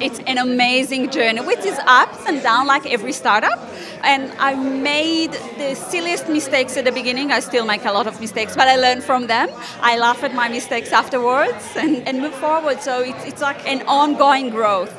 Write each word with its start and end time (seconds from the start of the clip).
It's 0.00 0.20
an 0.20 0.38
amazing 0.38 1.10
journey 1.10 1.40
with 1.40 1.64
its 1.66 1.78
ups 1.86 2.24
and 2.26 2.40
downs 2.42 2.68
like 2.68 2.86
every 2.86 3.12
startup. 3.12 3.58
And 4.04 4.32
I 4.38 4.54
made 4.54 5.32
the 5.32 5.74
silliest 5.74 6.28
mistakes 6.28 6.76
at 6.76 6.84
the 6.84 6.92
beginning. 6.92 7.32
I 7.32 7.40
still 7.40 7.66
make 7.66 7.84
a 7.84 7.92
lot 7.92 8.06
of 8.06 8.20
mistakes, 8.20 8.54
but 8.54 8.68
I 8.68 8.76
learn 8.76 9.00
from 9.00 9.26
them. 9.26 9.48
I 9.80 9.98
laugh 9.98 10.22
at 10.22 10.34
my 10.34 10.48
mistakes 10.48 10.92
afterwards 10.92 11.64
and, 11.76 12.06
and 12.06 12.20
move 12.20 12.34
forward. 12.34 12.80
So 12.80 13.00
it's, 13.00 13.24
it's 13.24 13.42
like 13.42 13.66
an 13.66 13.82
ongoing 13.88 14.50
growth. 14.50 14.94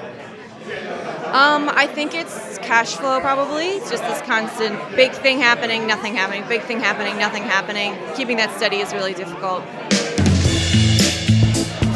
Um, 1.32 1.70
I 1.70 1.88
think 1.88 2.14
it's 2.14 2.58
cash 2.58 2.96
flow 2.96 3.22
probably. 3.22 3.68
It's 3.68 3.90
just 3.90 4.04
this 4.04 4.22
constant 4.22 4.78
big 4.96 5.12
thing 5.14 5.40
happening, 5.40 5.88
nothing 5.88 6.16
happening, 6.16 6.44
big 6.50 6.64
thing 6.64 6.80
happening, 6.80 7.18
nothing 7.18 7.44
happening. 7.44 7.96
Keeping 8.16 8.38
that 8.38 8.56
steady 8.58 8.78
is 8.78 8.94
really 8.94 9.14
difficult. 9.14 9.64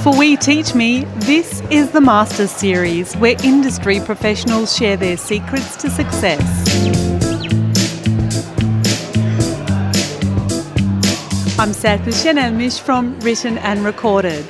For 0.03 0.13
We 0.13 0.35
Teach 0.35 0.75
Me, 0.75 1.05
this 1.19 1.61
is 1.71 1.91
the 1.91 2.01
Masters 2.01 2.51
Series 2.51 3.15
where 3.15 3.37
industry 3.41 4.01
professionals 4.01 4.75
share 4.75 4.97
their 4.97 5.15
secrets 5.15 5.77
to 5.77 5.89
success. 5.89 6.41
I'm 11.57 11.69
Serpil 11.69 12.11
Senelmis 12.11 12.77
from 12.81 13.17
Written 13.21 13.57
and 13.59 13.85
Recorded. 13.85 14.43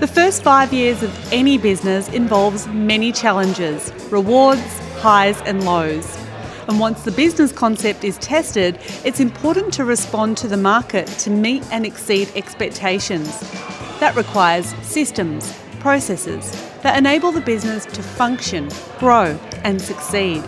The 0.00 0.06
first 0.06 0.42
five 0.42 0.72
years 0.72 1.02
of 1.02 1.14
any 1.30 1.58
business 1.58 2.08
involves 2.08 2.66
many 2.68 3.12
challenges, 3.12 3.92
rewards, 4.10 4.78
highs, 5.00 5.38
and 5.42 5.62
lows. 5.66 6.16
And 6.68 6.80
once 6.80 7.02
the 7.02 7.12
business 7.12 7.52
concept 7.52 8.02
is 8.02 8.16
tested, 8.16 8.78
it's 9.04 9.20
important 9.20 9.74
to 9.74 9.84
respond 9.84 10.38
to 10.38 10.48
the 10.48 10.56
market 10.56 11.06
to 11.18 11.28
meet 11.28 11.62
and 11.70 11.84
exceed 11.84 12.32
expectations. 12.34 13.28
That 14.00 14.16
requires 14.16 14.74
systems, 14.82 15.54
processes 15.78 16.50
that 16.82 16.96
enable 16.96 17.32
the 17.32 17.42
business 17.42 17.84
to 17.84 18.02
function, 18.02 18.70
grow, 18.98 19.38
and 19.62 19.80
succeed. 19.80 20.42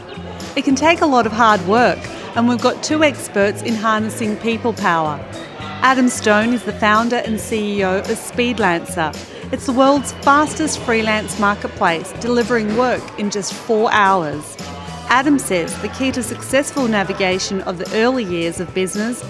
It 0.56 0.64
can 0.64 0.74
take 0.74 1.02
a 1.02 1.06
lot 1.06 1.26
of 1.26 1.32
hard 1.32 1.60
work, 1.66 1.98
and 2.34 2.48
we've 2.48 2.62
got 2.62 2.82
two 2.82 3.04
experts 3.04 3.60
in 3.60 3.74
harnessing 3.74 4.36
people 4.38 4.72
power. 4.72 5.22
Adam 5.82 6.08
Stone 6.08 6.54
is 6.54 6.62
the 6.62 6.72
founder 6.72 7.16
and 7.16 7.36
CEO 7.36 8.00
of 8.00 8.16
Speedlancer. 8.16 9.14
It's 9.52 9.66
the 9.66 9.72
world's 9.72 10.12
fastest 10.24 10.78
freelance 10.78 11.38
marketplace, 11.38 12.10
delivering 12.20 12.76
work 12.78 13.02
in 13.18 13.30
just 13.30 13.52
four 13.52 13.92
hours. 13.92 14.56
Adam 15.08 15.38
says 15.38 15.78
the 15.82 15.88
key 15.88 16.10
to 16.12 16.22
successful 16.22 16.88
navigation 16.88 17.60
of 17.62 17.76
the 17.76 17.96
early 17.96 18.24
years 18.24 18.60
of 18.60 18.72
business 18.72 19.22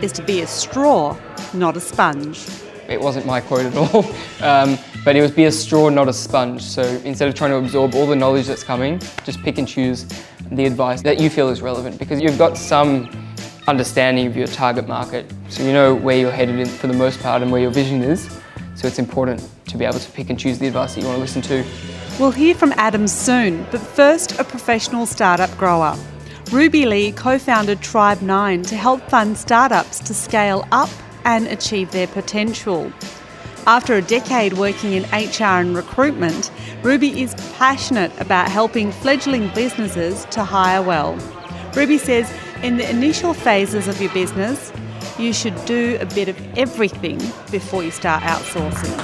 is 0.00 0.12
to 0.12 0.22
be 0.22 0.40
a 0.40 0.46
straw, 0.46 1.14
not 1.52 1.76
a 1.76 1.80
sponge. 1.80 2.46
It 2.88 3.00
wasn't 3.00 3.26
my 3.26 3.40
quote 3.40 3.66
at 3.66 3.76
all, 3.76 4.04
um, 4.40 4.78
but 5.04 5.16
it 5.16 5.20
was 5.20 5.30
be 5.30 5.44
a 5.44 5.52
straw, 5.52 5.88
not 5.88 6.08
a 6.08 6.12
sponge. 6.12 6.62
So 6.62 6.82
instead 7.04 7.28
of 7.28 7.34
trying 7.34 7.50
to 7.50 7.56
absorb 7.56 7.94
all 7.94 8.06
the 8.06 8.16
knowledge 8.16 8.46
that's 8.46 8.62
coming, 8.62 9.00
just 9.24 9.42
pick 9.42 9.58
and 9.58 9.66
choose 9.66 10.06
the 10.50 10.64
advice 10.64 11.02
that 11.02 11.20
you 11.20 11.28
feel 11.28 11.48
is 11.48 11.60
relevant 11.60 11.98
because 11.98 12.20
you've 12.20 12.38
got 12.38 12.56
some 12.56 13.10
understanding 13.68 14.26
of 14.26 14.36
your 14.36 14.46
target 14.46 14.86
market. 14.86 15.32
So 15.48 15.62
you 15.62 15.72
know 15.72 15.94
where 15.94 16.16
you're 16.16 16.30
headed 16.30 16.68
for 16.68 16.86
the 16.86 16.94
most 16.94 17.20
part 17.20 17.42
and 17.42 17.50
where 17.50 17.60
your 17.60 17.70
vision 17.70 18.02
is. 18.02 18.30
So 18.74 18.86
it's 18.86 18.98
important 18.98 19.48
to 19.66 19.76
be 19.76 19.84
able 19.84 19.98
to 19.98 20.10
pick 20.12 20.30
and 20.30 20.38
choose 20.38 20.58
the 20.58 20.66
advice 20.68 20.94
that 20.94 21.00
you 21.00 21.06
want 21.06 21.16
to 21.16 21.20
listen 21.20 21.42
to. 21.42 21.64
We'll 22.20 22.30
hear 22.30 22.54
from 22.54 22.72
Adam 22.76 23.08
soon, 23.08 23.66
but 23.70 23.80
first, 23.80 24.38
a 24.38 24.44
professional 24.44 25.06
startup 25.06 25.50
grower. 25.58 25.96
Ruby 26.52 26.86
Lee 26.86 27.12
co 27.12 27.38
founded 27.38 27.80
Tribe 27.80 28.22
9 28.22 28.62
to 28.62 28.76
help 28.76 29.02
fund 29.10 29.36
startups 29.36 29.98
to 30.00 30.14
scale 30.14 30.66
up 30.70 30.90
and 31.26 31.46
achieve 31.48 31.90
their 31.90 32.06
potential. 32.06 32.90
After 33.66 33.94
a 33.94 34.00
decade 34.00 34.54
working 34.54 34.92
in 34.92 35.02
HR 35.10 35.60
and 35.60 35.76
recruitment, 35.76 36.52
Ruby 36.82 37.20
is 37.20 37.34
passionate 37.58 38.12
about 38.20 38.48
helping 38.48 38.92
fledgling 38.92 39.50
businesses 39.54 40.24
to 40.30 40.44
hire 40.44 40.80
well. 40.80 41.14
Ruby 41.74 41.98
says 41.98 42.32
in 42.62 42.76
the 42.76 42.88
initial 42.88 43.34
phases 43.34 43.88
of 43.88 44.00
your 44.00 44.12
business, 44.14 44.72
you 45.18 45.32
should 45.32 45.62
do 45.64 45.98
a 46.00 46.06
bit 46.06 46.28
of 46.28 46.58
everything 46.58 47.18
before 47.50 47.82
you 47.82 47.90
start 47.90 48.22
outsourcing. 48.22 48.96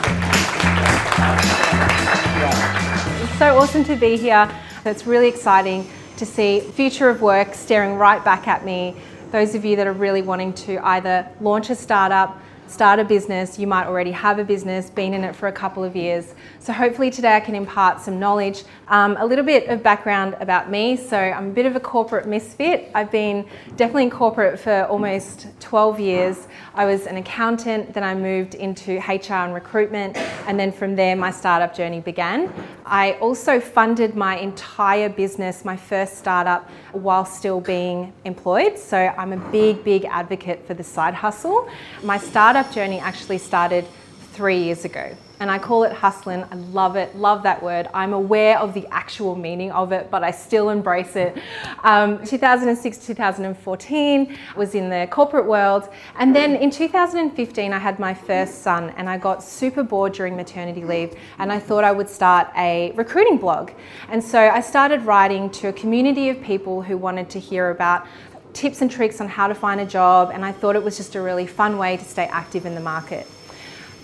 It's 3.23 3.39
so 3.39 3.59
awesome 3.59 3.83
to 3.85 3.97
be 3.97 4.17
here. 4.17 4.49
It's 4.85 5.07
really 5.07 5.29
exciting 5.29 5.89
to 6.19 6.27
see 6.27 6.61
future 6.61 7.09
of 7.09 7.21
work 7.21 7.55
staring 7.55 7.97
right 7.97 8.25
back 8.25 8.47
at 8.47 8.65
me. 8.65 8.95
Those 9.33 9.55
of 9.55 9.65
you 9.65 9.77
that 9.77 9.87
are 9.87 9.95
really 9.95 10.21
wanting 10.21 10.53
to 10.53 10.77
either 10.87 11.27
launch 11.41 11.71
a 11.71 11.75
startup, 11.75 12.39
start 12.67 12.99
a 12.99 13.05
business, 13.05 13.59
you 13.59 13.67
might 13.67 13.87
already 13.87 14.11
have 14.11 14.39
a 14.39 14.45
business, 14.45 14.91
been 14.91 15.15
in 15.15 15.25
it 15.25 15.35
for 15.35 15.47
a 15.49 15.53
couple 15.53 15.83
of 15.83 15.97
years. 15.97 16.35
So 16.59 16.71
hopefully 16.71 17.11
today 17.11 17.35
I 17.37 17.41
can 17.41 17.55
impart 17.55 18.03
some 18.03 18.19
knowledge, 18.21 18.65
um, 18.89 19.17
a 19.19 19.25
little 19.25 19.45
bit 19.45 19.69
of 19.69 19.83
background 19.83 20.37
about 20.41 20.71
me. 20.71 20.97
So 20.99 21.17
I'm 21.17 21.49
a 21.49 21.53
bit 21.53 21.65
of 21.65 21.77
a 21.77 21.81
corporate 21.81 22.29
misfit. 22.29 22.91
I've 22.95 23.11
been 23.11 23.47
definitely 23.77 24.03
in 24.03 24.11
corporate 24.11 24.61
for 24.61 24.85
almost 24.85 25.47
12 25.61 25.99
years. 25.99 26.49
I 26.75 26.85
was 26.85 27.07
an 27.07 27.17
accountant, 27.17 27.95
then 27.95 28.05
I 28.05 28.15
moved 28.15 28.55
into 28.55 28.99
HR 28.99 29.33
and 29.33 29.55
recruitment, 29.55 30.19
and 30.47 30.61
then 30.61 30.73
from 30.73 30.95
there 30.95 31.17
my 31.17 31.31
startup 31.31 31.75
journey 31.75 32.01
began. 32.01 32.53
I 32.85 33.13
also 33.15 33.61
funded 33.61 34.17
my 34.17 34.37
entire 34.39 35.09
business, 35.09 35.65
my 35.65 35.77
first 35.77 36.19
startup, 36.19 36.69
while 36.93 37.25
still 37.25 37.61
being 37.61 38.13
employed. 38.25 38.79
So 38.79 38.97
I'm 38.97 39.33
a 39.33 39.51
big, 39.51 39.85
big 39.85 40.05
advocate 40.05 40.67
for 40.67 40.75
the 40.75 40.85
side 40.85 41.15
hustle. 41.15 41.69
My 42.03 42.19
startup 42.19 42.73
journey 42.73 42.99
actually 42.99 43.39
started 43.39 43.87
three 44.33 44.59
years 44.59 44.85
ago 44.85 45.17
and 45.43 45.51
I 45.51 45.59
call 45.59 45.83
it 45.83 45.93
hustling. 45.93 46.45
I 46.53 46.55
love 46.55 46.95
it, 46.95 47.17
love 47.17 47.43
that 47.43 47.61
word. 47.61 47.89
I'm 47.93 48.13
aware 48.13 48.61
of 48.61 48.75
the 48.75 48.87
actual 48.93 49.35
meaning 49.35 49.73
of 49.73 49.91
it, 49.91 50.09
but 50.09 50.23
I 50.23 50.31
still 50.31 50.71
embrace 50.71 51.17
it. 51.17 51.37
Um, 51.83 52.25
2006, 52.25 53.05
2014 53.05 54.39
was 54.55 54.77
in 54.77 54.89
the 54.89 55.09
corporate 55.11 55.47
world, 55.47 55.89
and 56.17 56.35
then 56.35 56.55
in 56.55 56.71
2015 56.71 57.73
I 57.73 57.79
had 57.79 57.99
my 57.99 58.15
first 58.15 58.63
son, 58.63 58.91
and 58.91 59.11
I 59.11 59.19
got 59.19 59.43
super 59.43 59.83
bored 59.83 60.13
during 60.13 60.37
maternity 60.37 60.85
leave, 60.85 61.17
and 61.41 61.53
I 61.53 61.59
thought 61.59 61.83
I 61.83 61.91
would 61.91 62.09
start 62.09 62.47
a 62.57 62.93
recruiting 62.93 63.37
blog. 63.37 63.73
And 64.11 64.23
so 64.23 64.39
I 64.39 64.61
started 64.61 65.03
writing 65.03 65.51
to 65.51 65.71
a 65.71 65.73
community 65.73 66.29
of 66.29 66.41
people 66.41 66.83
who 66.83 66.97
wanted 66.97 67.29
to 67.31 67.41
hear 67.41 67.71
about 67.71 68.07
tips 68.53 68.81
and 68.81 68.89
tricks 68.89 69.21
on 69.21 69.27
how 69.27 69.49
to 69.49 69.57
find 69.57 69.81
a 69.81 69.87
job, 69.87 70.31
and 70.33 70.45
I 70.45 70.53
thought 70.53 70.77
it 70.77 70.85
was 70.85 70.97
just 70.97 71.17
a 71.17 71.21
really 71.21 71.49
fun 71.49 71.79
way 71.79 71.97
to 71.97 72.05
stay 72.05 72.27
active 72.27 72.65
in 72.65 72.77
the 72.77 72.81
market 72.81 73.27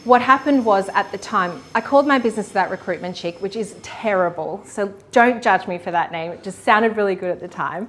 what 0.04 0.22
happened 0.22 0.64
was 0.64 0.88
at 0.90 1.10
the 1.12 1.18
time, 1.18 1.62
I 1.74 1.80
called 1.80 2.06
my 2.06 2.18
business 2.18 2.48
that 2.50 2.70
recruitment 2.70 3.16
chick, 3.16 3.40
which 3.40 3.56
is 3.56 3.76
terrible. 3.82 4.62
So 4.64 4.94
don't 5.12 5.42
judge 5.42 5.66
me 5.66 5.78
for 5.78 5.90
that 5.90 6.12
name. 6.12 6.32
It 6.32 6.42
just 6.42 6.64
sounded 6.64 6.96
really 6.96 7.14
good 7.14 7.30
at 7.30 7.40
the 7.40 7.48
time. 7.48 7.88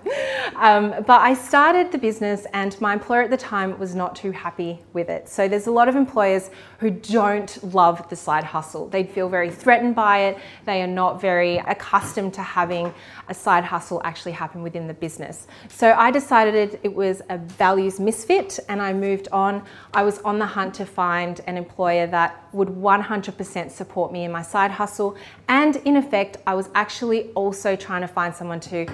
Um, 0.55 1.03
but 1.07 1.21
I 1.21 1.33
started 1.33 1.91
the 1.91 1.97
business, 1.97 2.45
and 2.53 2.79
my 2.81 2.93
employer 2.93 3.21
at 3.21 3.29
the 3.29 3.37
time 3.37 3.77
was 3.79 3.95
not 3.95 4.15
too 4.15 4.31
happy 4.31 4.79
with 4.93 5.09
it. 5.09 5.29
So 5.29 5.47
there's 5.47 5.67
a 5.67 5.71
lot 5.71 5.87
of 5.87 5.95
employers 5.95 6.49
who 6.79 6.89
don't 6.89 7.73
love 7.73 8.07
the 8.09 8.15
side 8.15 8.43
hustle. 8.43 8.87
They'd 8.89 9.09
feel 9.09 9.29
very 9.29 9.51
threatened 9.51 9.95
by 9.95 10.19
it. 10.19 10.37
They 10.65 10.81
are 10.81 10.87
not 10.87 11.21
very 11.21 11.57
accustomed 11.57 12.33
to 12.35 12.41
having 12.41 12.93
a 13.27 13.33
side 13.33 13.63
hustle 13.63 14.01
actually 14.03 14.31
happen 14.31 14.63
within 14.63 14.87
the 14.87 14.93
business. 14.93 15.47
So 15.67 15.93
I 15.93 16.11
decided 16.11 16.79
it 16.83 16.93
was 16.93 17.21
a 17.29 17.37
values 17.37 17.99
misfit, 17.99 18.59
and 18.67 18.81
I 18.81 18.93
moved 18.93 19.27
on. 19.31 19.63
I 19.93 20.03
was 20.03 20.19
on 20.19 20.39
the 20.39 20.45
hunt 20.45 20.73
to 20.75 20.85
find 20.85 21.41
an 21.45 21.57
employer 21.57 21.98
that 22.07 22.43
would 22.53 22.69
100% 22.69 23.71
support 23.71 24.11
me 24.11 24.23
in 24.23 24.31
my 24.31 24.41
side 24.41 24.71
hustle. 24.71 25.15
And 25.47 25.75
in 25.77 25.95
effect, 25.95 26.37
I 26.47 26.53
was 26.53 26.69
actually 26.75 27.29
also 27.33 27.75
trying 27.75 28.01
to 28.01 28.07
find 28.07 28.33
someone 28.33 28.59
to 28.61 28.87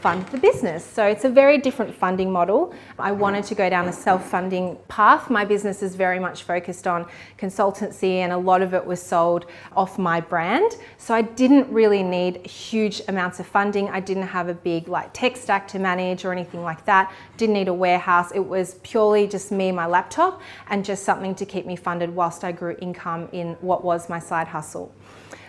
fund 0.00 0.26
the 0.28 0.38
business. 0.38 0.84
So 0.84 1.04
it's 1.04 1.24
a 1.24 1.28
very 1.28 1.58
different 1.58 1.94
funding 1.94 2.30
model. 2.30 2.74
I 2.98 3.12
wanted 3.12 3.44
to 3.44 3.54
go 3.54 3.68
down 3.68 3.88
a 3.88 3.92
self 3.92 4.28
funding 4.28 4.76
path. 4.88 5.28
My 5.28 5.44
business 5.44 5.82
is 5.82 5.96
very 5.96 6.18
much 6.18 6.44
focused 6.44 6.86
on 6.86 7.06
consultancy, 7.38 8.16
and 8.16 8.32
a 8.32 8.36
lot 8.36 8.62
of 8.62 8.74
it 8.74 8.84
was 8.84 9.02
sold 9.02 9.46
off 9.76 9.98
my 9.98 10.20
brand. 10.20 10.76
So 10.98 11.14
I 11.14 11.22
didn't 11.22 11.68
really 11.72 12.02
need 12.02 12.46
huge 12.46 13.02
amounts 13.08 13.40
of 13.40 13.46
funding. 13.46 13.88
I 13.88 14.00
didn't 14.00 14.28
have 14.28 14.48
a 14.48 14.54
big 14.54 14.88
like 14.88 15.12
tech 15.12 15.36
stack 15.36 15.68
to 15.68 15.78
manage 15.78 16.24
or 16.24 16.32
anything 16.32 16.62
like 16.62 16.84
that. 16.86 17.12
Didn't 17.36 17.54
need 17.54 17.68
a 17.68 17.74
warehouse. 17.74 18.30
It 18.32 18.46
was 18.46 18.76
purely 18.82 19.26
just 19.26 19.50
me 19.52 19.72
my 19.72 19.86
laptop 19.86 20.40
and 20.68 20.84
just 20.84 21.04
something 21.04 21.34
to 21.34 21.46
keep 21.46 21.66
me 21.66 21.76
funded 21.76 22.14
whilst 22.14 22.44
I 22.44 22.52
grew 22.52 22.76
income 22.80 23.01
in 23.32 23.54
what 23.60 23.84
was 23.84 24.08
my 24.08 24.18
side 24.18 24.48
hustle. 24.48 24.92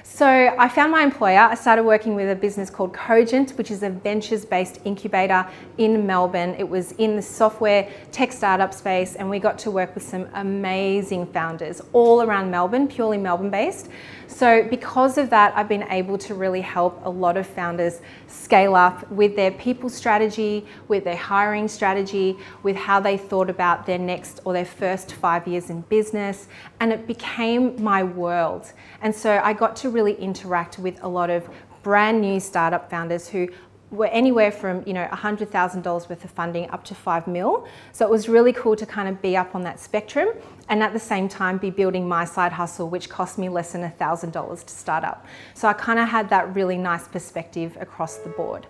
So 0.04 0.28
I 0.28 0.70
found 0.70 0.92
my 0.92 1.02
employer. 1.02 1.40
I 1.40 1.56
started 1.56 1.84
working 1.86 2.14
with 2.14 2.30
a 2.30 2.36
business 2.36 2.70
called 2.70 2.94
Cogent, 2.94 3.52
which 3.58 3.72
is 3.72 3.82
a 3.82 3.90
ventures 3.90 4.46
based 4.46 4.80
incubator 4.86 5.48
in 5.80 6.06
Melbourne. 6.06 6.56
It 6.60 6.70
was 6.70 6.92
in 6.94 7.16
the 7.16 7.22
software 7.22 7.90
tech 8.12 8.32
startup 8.32 8.76
space, 8.76 9.16
and 9.16 9.28
we 9.28 9.40
got 9.40 9.58
to 9.60 9.72
work 9.72 9.96
with 9.96 10.04
some 10.04 10.28
amazing 10.36 11.26
founders 11.28 11.82
all 11.94 12.22
around 12.22 12.52
Melbourne, 12.52 12.88
purely 12.88 13.18
Melbourne 13.18 13.50
based. 13.50 13.90
So, 14.34 14.64
because 14.64 15.20
of 15.20 15.30
that, 15.30 15.56
I've 15.56 15.70
been 15.70 15.84
able 15.92 16.18
to 16.18 16.34
really 16.34 16.62
help 16.62 17.00
a 17.06 17.10
lot 17.10 17.38
of 17.38 17.46
founders 17.46 18.02
scale 18.26 18.74
up 18.74 19.10
with 19.12 19.36
their 19.36 19.52
people 19.52 19.92
strategy, 19.92 20.66
with 20.88 21.04
their 21.04 21.16
hiring 21.16 21.68
strategy, 21.68 22.40
with 22.64 22.76
how 22.76 23.00
they 23.00 23.16
thought 23.16 23.52
about 23.52 23.86
their 23.86 24.00
next 24.00 24.40
or 24.44 24.54
their 24.54 24.66
first 24.66 25.14
five 25.14 25.48
years 25.48 25.70
in 25.70 25.82
business. 25.82 26.48
And 26.80 26.92
it 26.92 27.06
became 27.06 27.80
my 27.82 28.02
world. 28.02 28.74
And 29.04 29.14
so, 29.14 29.40
I 29.44 29.54
got 29.54 29.76
to 29.78 29.90
really 29.90 30.16
interact 30.16 30.80
with 30.80 30.98
a 31.04 31.08
lot 31.08 31.30
of 31.30 31.48
brand 31.84 32.20
new 32.20 32.40
startup 32.40 32.90
founders 32.90 33.28
who 33.28 33.50
were 33.94 34.08
anywhere 34.08 34.52
from 34.52 34.84
you 34.88 34.94
know 34.94 35.08
$100,000 35.12 36.10
worth 36.10 36.24
of 36.24 36.32
funding 36.32 36.70
up 36.72 36.84
to 36.86 36.96
5 36.96 37.28
mil. 37.28 37.68
So 37.92 38.06
it 38.06 38.12
was 38.12 38.28
really 38.28 38.52
cool 38.52 38.76
to 38.76 38.86
kind 38.86 39.08
of 39.08 39.22
be 39.22 39.38
up 39.38 39.56
on 39.56 39.62
that 39.62 39.80
spectrum 39.80 40.30
and 40.70 40.82
at 40.82 40.94
the 40.94 41.00
same 41.00 41.30
time 41.30 41.58
be 41.58 41.70
building 41.70 42.08
my 42.08 42.26
side 42.26 42.52
hustle 42.52 42.90
which 42.90 43.10
cost 43.10 43.38
me 43.38 43.50
less 43.50 43.74
than 43.74 43.82
$1,000 43.82 44.66
to 44.66 44.74
start 44.74 45.04
up. 45.04 45.26
So 45.54 45.68
I 45.68 45.74
kind 45.74 46.00
of 46.00 46.10
had 46.10 46.30
that 46.30 46.56
really 46.56 46.78
nice 46.78 47.08
perspective 47.08 47.78
across 47.80 48.18
the 48.18 48.30
board. 48.30 48.66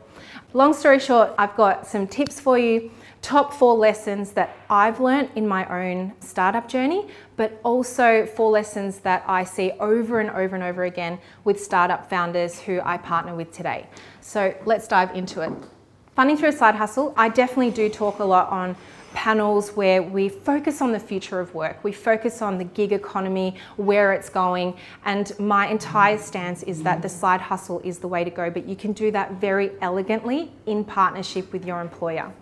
Long 0.53 0.73
story 0.73 0.99
short, 0.99 1.33
I've 1.37 1.55
got 1.55 1.87
some 1.87 2.07
tips 2.07 2.39
for 2.39 2.57
you 2.57 2.91
top 3.23 3.53
four 3.53 3.73
lessons 3.73 4.33
that 4.33 4.55
I've 4.69 4.99
learned 4.99 5.29
in 5.35 5.47
my 5.47 5.65
own 5.67 6.13
startup 6.19 6.67
journey, 6.67 7.07
but 7.37 7.59
also 7.63 8.25
four 8.25 8.51
lessons 8.51 8.99
that 8.99 9.23
I 9.25 9.45
see 9.45 9.71
over 9.79 10.19
and 10.19 10.29
over 10.29 10.55
and 10.55 10.63
over 10.63 10.83
again 10.83 11.17
with 11.45 11.63
startup 11.63 12.09
founders 12.09 12.59
who 12.59 12.81
I 12.83 12.97
partner 12.97 13.33
with 13.33 13.51
today. 13.51 13.87
So 14.19 14.53
let's 14.65 14.89
dive 14.89 15.15
into 15.15 15.41
it. 15.41 15.51
Funding 16.15 16.37
through 16.37 16.49
a 16.49 16.53
side 16.53 16.75
hustle, 16.75 17.13
I 17.15 17.29
definitely 17.29 17.71
do 17.71 17.89
talk 17.89 18.19
a 18.19 18.25
lot 18.25 18.49
on 18.49 18.75
panels 19.13 19.69
where 19.71 20.01
we 20.01 20.29
focus 20.29 20.81
on 20.81 20.91
the 20.91 20.99
future 20.99 21.39
of 21.39 21.53
work. 21.53 21.83
We 21.83 21.91
focus 21.91 22.41
on 22.41 22.57
the 22.57 22.63
gig 22.63 22.91
economy, 22.91 23.55
where 23.77 24.13
it's 24.13 24.29
going, 24.29 24.75
and 25.05 25.37
my 25.39 25.67
entire 25.67 26.17
stance 26.17 26.63
is 26.63 26.83
that 26.83 27.01
the 27.01 27.09
side 27.09 27.41
hustle 27.41 27.79
is 27.83 27.99
the 27.99 28.07
way 28.07 28.23
to 28.23 28.29
go, 28.29 28.49
but 28.49 28.67
you 28.67 28.75
can 28.75 28.93
do 28.93 29.11
that 29.11 29.33
very 29.33 29.71
elegantly 29.81 30.51
in 30.65 30.83
partnership 30.83 31.51
with 31.53 31.65
your 31.65 31.81
employer. 31.81 32.33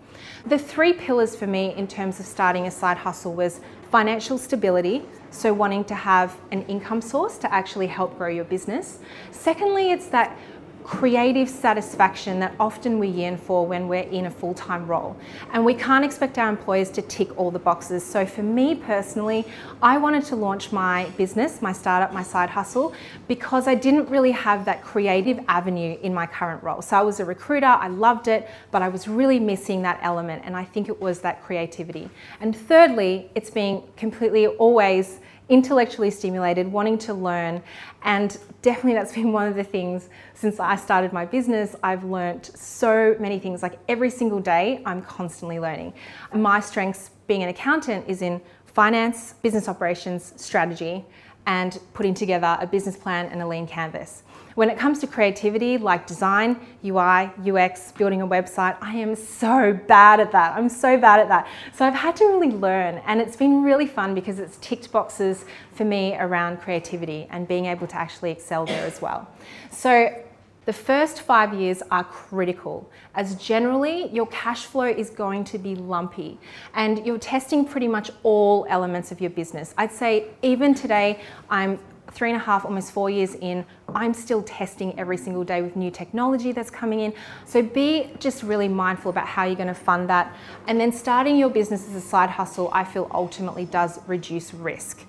The 0.46 0.58
three 0.58 0.92
pillars 0.92 1.36
for 1.36 1.46
me 1.46 1.74
in 1.74 1.86
terms 1.86 2.20
of 2.20 2.26
starting 2.26 2.66
a 2.66 2.70
side 2.70 2.96
hustle 2.96 3.34
was 3.34 3.60
financial 3.90 4.38
stability, 4.38 5.02
so 5.30 5.52
wanting 5.52 5.84
to 5.84 5.94
have 5.94 6.36
an 6.50 6.62
income 6.62 7.00
source 7.00 7.38
to 7.38 7.52
actually 7.52 7.86
help 7.86 8.16
grow 8.16 8.28
your 8.28 8.44
business. 8.44 8.98
Secondly, 9.30 9.90
it's 9.92 10.06
that 10.06 10.36
creative 10.82 11.48
satisfaction 11.48 12.40
that 12.40 12.54
often 12.58 12.98
we 12.98 13.08
yearn 13.08 13.36
for 13.36 13.66
when 13.66 13.88
we're 13.88 14.02
in 14.02 14.26
a 14.26 14.30
full 14.30 14.54
time 14.54 14.86
role. 14.86 15.16
And 15.52 15.64
we 15.64 15.74
can't 15.74 16.04
expect 16.04 16.38
our 16.38 16.48
employers 16.48 16.90
to 16.92 17.02
tick 17.02 17.36
all 17.38 17.50
the 17.50 17.58
boxes. 17.58 18.04
So, 18.04 18.26
for 18.26 18.42
me 18.42 18.74
personally, 18.74 19.44
I 19.82 19.98
wanted 19.98 20.24
to 20.26 20.36
launch 20.36 20.72
my 20.72 21.06
business, 21.16 21.62
my 21.62 21.72
startup, 21.72 22.12
my 22.12 22.22
side 22.22 22.50
hustle, 22.50 22.94
because 23.28 23.68
I 23.68 23.74
didn't 23.74 24.08
really 24.08 24.32
have 24.32 24.64
that 24.64 24.82
creative 24.82 25.40
avenue 25.48 25.98
in 26.02 26.12
my 26.12 26.26
current 26.26 26.62
role. 26.62 26.82
So, 26.82 26.96
I 26.96 27.02
was 27.02 27.20
a 27.20 27.24
recruiter, 27.24 27.66
I 27.66 27.88
loved 27.88 28.28
it, 28.28 28.48
but 28.70 28.82
I 28.82 28.88
was 28.88 29.08
really 29.08 29.38
missing 29.38 29.82
that 29.82 29.98
element. 30.02 30.42
And 30.44 30.56
I 30.56 30.64
think 30.64 30.88
it 30.88 31.00
was 31.00 31.20
that 31.20 31.42
creativity. 31.42 32.10
And 32.40 32.56
thirdly, 32.56 33.30
it's 33.34 33.50
being 33.50 33.82
completely 33.96 34.46
always 34.46 35.20
intellectually 35.52 36.10
stimulated, 36.10 36.66
wanting 36.66 36.96
to 36.96 37.12
learn. 37.12 37.62
And 38.04 38.36
definitely 38.62 38.94
that's 38.94 39.12
been 39.12 39.32
one 39.32 39.46
of 39.46 39.54
the 39.54 39.62
things 39.62 40.08
since 40.32 40.58
I 40.58 40.76
started 40.76 41.12
my 41.12 41.26
business. 41.26 41.76
I've 41.82 42.04
learnt 42.04 42.50
so 42.56 43.14
many 43.20 43.38
things. 43.38 43.62
Like 43.62 43.78
every 43.86 44.08
single 44.08 44.40
day, 44.40 44.82
I'm 44.86 45.02
constantly 45.02 45.60
learning. 45.60 45.92
My 46.34 46.58
strengths 46.58 47.10
being 47.26 47.42
an 47.42 47.50
accountant 47.50 48.08
is 48.08 48.22
in 48.22 48.40
finance, 48.64 49.34
business 49.42 49.68
operations, 49.68 50.32
strategy, 50.36 51.04
and 51.46 51.78
putting 51.92 52.14
together 52.14 52.56
a 52.58 52.66
business 52.66 52.96
plan 52.96 53.26
and 53.26 53.42
a 53.42 53.46
lean 53.46 53.66
canvas. 53.66 54.22
When 54.54 54.68
it 54.68 54.78
comes 54.78 54.98
to 55.00 55.06
creativity 55.06 55.78
like 55.78 56.06
design, 56.06 56.60
UI, 56.84 57.30
UX, 57.48 57.92
building 57.92 58.22
a 58.22 58.26
website, 58.26 58.76
I 58.80 58.96
am 58.96 59.14
so 59.14 59.72
bad 59.72 60.20
at 60.20 60.32
that. 60.32 60.56
I'm 60.56 60.68
so 60.68 60.98
bad 60.98 61.20
at 61.20 61.28
that. 61.28 61.48
So 61.74 61.84
I've 61.84 61.94
had 61.94 62.16
to 62.16 62.24
really 62.26 62.50
learn 62.50 63.02
and 63.06 63.20
it's 63.20 63.36
been 63.36 63.62
really 63.62 63.86
fun 63.86 64.14
because 64.14 64.38
it's 64.38 64.58
ticked 64.58 64.92
boxes 64.92 65.44
for 65.72 65.84
me 65.84 66.16
around 66.16 66.60
creativity 66.60 67.26
and 67.30 67.48
being 67.48 67.66
able 67.66 67.86
to 67.86 67.96
actually 67.96 68.30
excel 68.30 68.66
there 68.66 68.86
as 68.86 69.00
well. 69.00 69.28
So 69.70 70.22
the 70.64 70.72
first 70.72 71.22
five 71.22 71.54
years 71.54 71.82
are 71.90 72.04
critical 72.04 72.88
as 73.16 73.34
generally 73.34 74.08
your 74.10 74.26
cash 74.28 74.66
flow 74.66 74.84
is 74.84 75.10
going 75.10 75.42
to 75.44 75.58
be 75.58 75.74
lumpy 75.74 76.38
and 76.74 77.04
you're 77.04 77.18
testing 77.18 77.64
pretty 77.64 77.88
much 77.88 78.10
all 78.22 78.64
elements 78.68 79.10
of 79.10 79.20
your 79.20 79.30
business. 79.30 79.74
I'd 79.76 79.90
say 79.90 80.28
even 80.42 80.72
today, 80.72 81.20
I'm 81.50 81.80
three 82.12 82.30
and 82.30 82.40
a 82.40 82.44
half, 82.44 82.64
almost 82.64 82.92
four 82.92 83.10
years 83.10 83.34
in, 83.36 83.64
I'm 83.94 84.14
still 84.14 84.42
testing 84.42 84.98
every 84.98 85.16
single 85.16 85.44
day 85.44 85.62
with 85.62 85.76
new 85.76 85.90
technology 85.90 86.52
that's 86.52 86.70
coming 86.70 87.00
in. 87.00 87.14
So 87.44 87.62
be 87.62 88.10
just 88.18 88.42
really 88.42 88.68
mindful 88.68 89.10
about 89.10 89.26
how 89.26 89.44
you're 89.44 89.56
going 89.56 89.68
to 89.68 89.74
fund 89.74 90.08
that. 90.10 90.34
And 90.68 90.80
then 90.80 90.92
starting 90.92 91.36
your 91.36 91.50
business 91.50 91.88
as 91.88 91.94
a 91.94 92.00
side 92.00 92.30
hustle, 92.30 92.70
I 92.72 92.84
feel 92.84 93.10
ultimately 93.12 93.64
does 93.64 93.98
reduce 94.06 94.54
risk. 94.54 95.04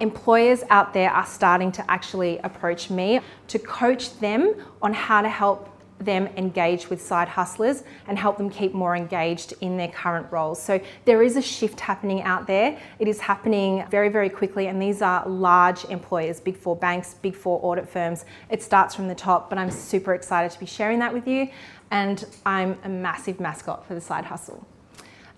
Employers 0.00 0.62
out 0.70 0.94
there 0.94 1.10
are 1.10 1.26
starting 1.26 1.72
to 1.72 1.90
actually 1.90 2.38
approach 2.38 2.88
me 2.88 3.20
to 3.48 3.58
coach 3.58 4.18
them 4.20 4.54
on 4.80 4.94
how 4.94 5.22
to 5.22 5.28
help 5.28 5.68
them 5.98 6.28
engage 6.36 6.88
with 6.90 7.02
side 7.02 7.28
hustlers 7.28 7.82
and 8.06 8.18
help 8.18 8.38
them 8.38 8.48
keep 8.48 8.72
more 8.72 8.94
engaged 8.94 9.54
in 9.60 9.76
their 9.76 9.88
current 9.88 10.30
roles. 10.30 10.62
So 10.62 10.80
there 11.04 11.22
is 11.22 11.36
a 11.36 11.42
shift 11.42 11.80
happening 11.80 12.22
out 12.22 12.46
there. 12.46 12.78
It 12.98 13.08
is 13.08 13.20
happening 13.20 13.84
very, 13.90 14.08
very 14.08 14.30
quickly, 14.30 14.68
and 14.68 14.80
these 14.80 15.02
are 15.02 15.26
large 15.28 15.84
employers, 15.86 16.40
big 16.40 16.56
four 16.56 16.76
banks, 16.76 17.14
big 17.14 17.34
four 17.34 17.60
audit 17.62 17.88
firms. 17.88 18.24
It 18.50 18.62
starts 18.62 18.94
from 18.94 19.08
the 19.08 19.14
top, 19.14 19.50
but 19.50 19.58
I'm 19.58 19.70
super 19.70 20.14
excited 20.14 20.50
to 20.52 20.60
be 20.60 20.66
sharing 20.66 20.98
that 21.00 21.12
with 21.12 21.26
you, 21.26 21.48
and 21.90 22.24
I'm 22.46 22.78
a 22.84 22.88
massive 22.88 23.40
mascot 23.40 23.86
for 23.86 23.94
the 23.94 24.00
side 24.00 24.24
hustle. 24.24 24.66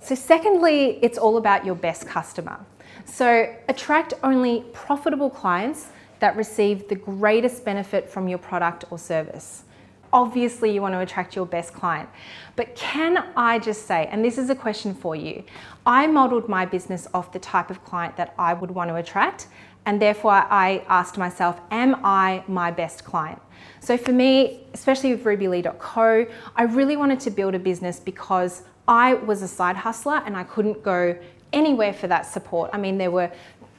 So, 0.02 0.14
secondly, 0.14 0.98
it's 1.02 1.18
all 1.18 1.36
about 1.36 1.64
your 1.66 1.74
best 1.74 2.06
customer. 2.06 2.64
So, 3.04 3.54
attract 3.68 4.14
only 4.22 4.64
profitable 4.72 5.28
clients 5.28 5.88
that 6.20 6.36
receive 6.36 6.88
the 6.88 6.94
greatest 6.94 7.64
benefit 7.64 8.08
from 8.08 8.28
your 8.28 8.38
product 8.38 8.84
or 8.90 8.98
service 8.98 9.64
obviously 10.12 10.72
you 10.72 10.82
want 10.82 10.94
to 10.94 11.00
attract 11.00 11.36
your 11.36 11.46
best 11.46 11.72
client. 11.72 12.08
But 12.56 12.74
can 12.74 13.18
I 13.36 13.58
just 13.58 13.86
say, 13.86 14.08
and 14.10 14.24
this 14.24 14.38
is 14.38 14.50
a 14.50 14.54
question 14.54 14.94
for 14.94 15.14
you, 15.16 15.44
I 15.86 16.06
modeled 16.06 16.48
my 16.48 16.66
business 16.66 17.06
off 17.14 17.32
the 17.32 17.38
type 17.38 17.70
of 17.70 17.84
client 17.84 18.16
that 18.16 18.34
I 18.38 18.54
would 18.54 18.70
want 18.70 18.90
to 18.90 18.96
attract, 18.96 19.48
and 19.86 20.00
therefore 20.00 20.32
I 20.32 20.84
asked 20.88 21.16
myself, 21.16 21.60
am 21.70 21.96
I 22.04 22.44
my 22.48 22.70
best 22.70 23.04
client? 23.04 23.40
So 23.80 23.96
for 23.96 24.12
me, 24.12 24.66
especially 24.74 25.14
with 25.14 25.24
rubylee.co, 25.24 26.26
I 26.56 26.62
really 26.64 26.96
wanted 26.96 27.20
to 27.20 27.30
build 27.30 27.54
a 27.54 27.58
business 27.58 27.98
because 27.98 28.62
I 28.86 29.14
was 29.14 29.42
a 29.42 29.48
side 29.48 29.76
hustler 29.76 30.22
and 30.26 30.36
I 30.36 30.44
couldn't 30.44 30.82
go 30.82 31.16
anywhere 31.52 31.92
for 31.92 32.08
that 32.08 32.26
support. 32.26 32.70
I 32.72 32.78
mean, 32.78 32.98
there 32.98 33.10
were 33.10 33.30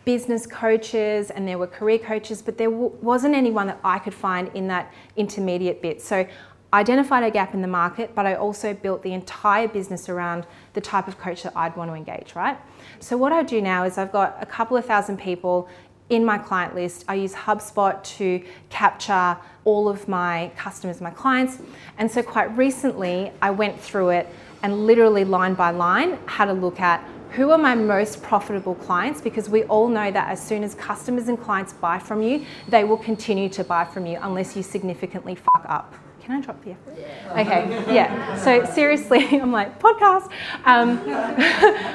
business 0.06 0.48
coaches 0.48 1.30
and 1.30 1.48
there 1.48 1.58
were 1.58 1.68
career 1.68 2.00
coaches, 2.00 2.42
but 2.42 2.58
there 2.58 2.70
wasn't 2.70 3.36
anyone 3.36 3.68
that 3.68 3.80
I 3.84 4.00
could 4.00 4.14
find 4.14 4.50
in 4.56 4.68
that 4.68 4.92
intermediate 5.16 5.82
bit. 5.82 6.02
So 6.02 6.28
I 6.74 6.80
identified 6.80 7.24
a 7.24 7.32
gap 7.32 7.54
in 7.54 7.62
the 7.62 7.68
market, 7.68 8.16
but 8.16 8.26
I 8.26 8.36
also 8.36 8.74
built 8.74 9.04
the 9.04 9.14
entire 9.14 9.68
business 9.68 10.08
around 10.08 10.46
the 10.74 10.82
type 10.82 11.08
of 11.08 11.18
coach 11.20 11.44
that 11.44 11.54
I'd 11.56 11.76
want 11.76 11.92
to 11.92 11.96
engage, 11.96 12.34
right? 12.34 12.58
So 13.00 13.18
what 13.18 13.34
I 13.34 13.44
do 13.44 13.62
now 13.62 13.84
is 13.84 13.98
I've 13.98 14.12
got 14.12 14.38
a 14.40 14.46
couple 14.46 14.78
of 14.78 14.86
thousand 14.86 15.18
people 15.18 15.68
in 16.10 16.26
my 16.26 16.38
client 16.38 16.76
list. 16.76 17.06
I 17.08 17.16
use 17.16 17.34
HubSpot 17.34 18.02
to 18.18 18.44
capture 18.70 19.38
all 19.64 19.88
of 19.88 20.08
my 20.08 20.52
customers, 20.58 21.00
my 21.02 21.12
clients. 21.12 21.60
And 21.98 22.10
so 22.10 22.24
quite 22.24 22.56
recently, 22.58 23.32
I 23.42 23.52
went 23.52 23.80
through 23.80 24.10
it 24.10 24.28
and 24.64 24.86
literally 24.86 25.24
line 25.24 25.54
by 25.54 25.72
line 25.72 26.20
had 26.26 26.50
a 26.50 26.54
look 26.54 26.80
at 26.80 27.04
who 27.32 27.52
are 27.52 27.58
my 27.58 27.76
most 27.76 28.22
profitable 28.22 28.76
clients 28.76 29.22
because 29.22 29.50
we 29.50 29.64
all 29.64 29.88
know 29.88 30.12
that 30.12 30.30
as 30.30 30.46
soon 30.46 30.64
as 30.64 30.76
customers 30.76 31.28
and 31.28 31.40
clients 31.42 31.74
buy 31.74 31.98
from 31.98 32.22
you, 32.22 32.46
they 32.68 32.84
will 32.84 32.98
continue 32.98 33.50
to 33.50 33.64
buy 33.64 33.86
from 33.86 34.06
you 34.06 34.18
unless 34.22 34.56
you 34.56 34.64
significantly 34.64 35.36
fuck 35.36 35.66
up. 35.68 35.94
Can 36.22 36.36
I 36.36 36.42
drop 36.42 36.64
the 36.64 36.72
F 36.72 36.78
Yeah. 36.98 37.42
Okay, 37.42 37.94
yeah. 37.94 38.36
So 38.38 38.64
seriously, 38.66 39.26
I'm 39.42 39.52
like, 39.52 39.80
podcast. 39.80 40.30
Um, 40.66 40.98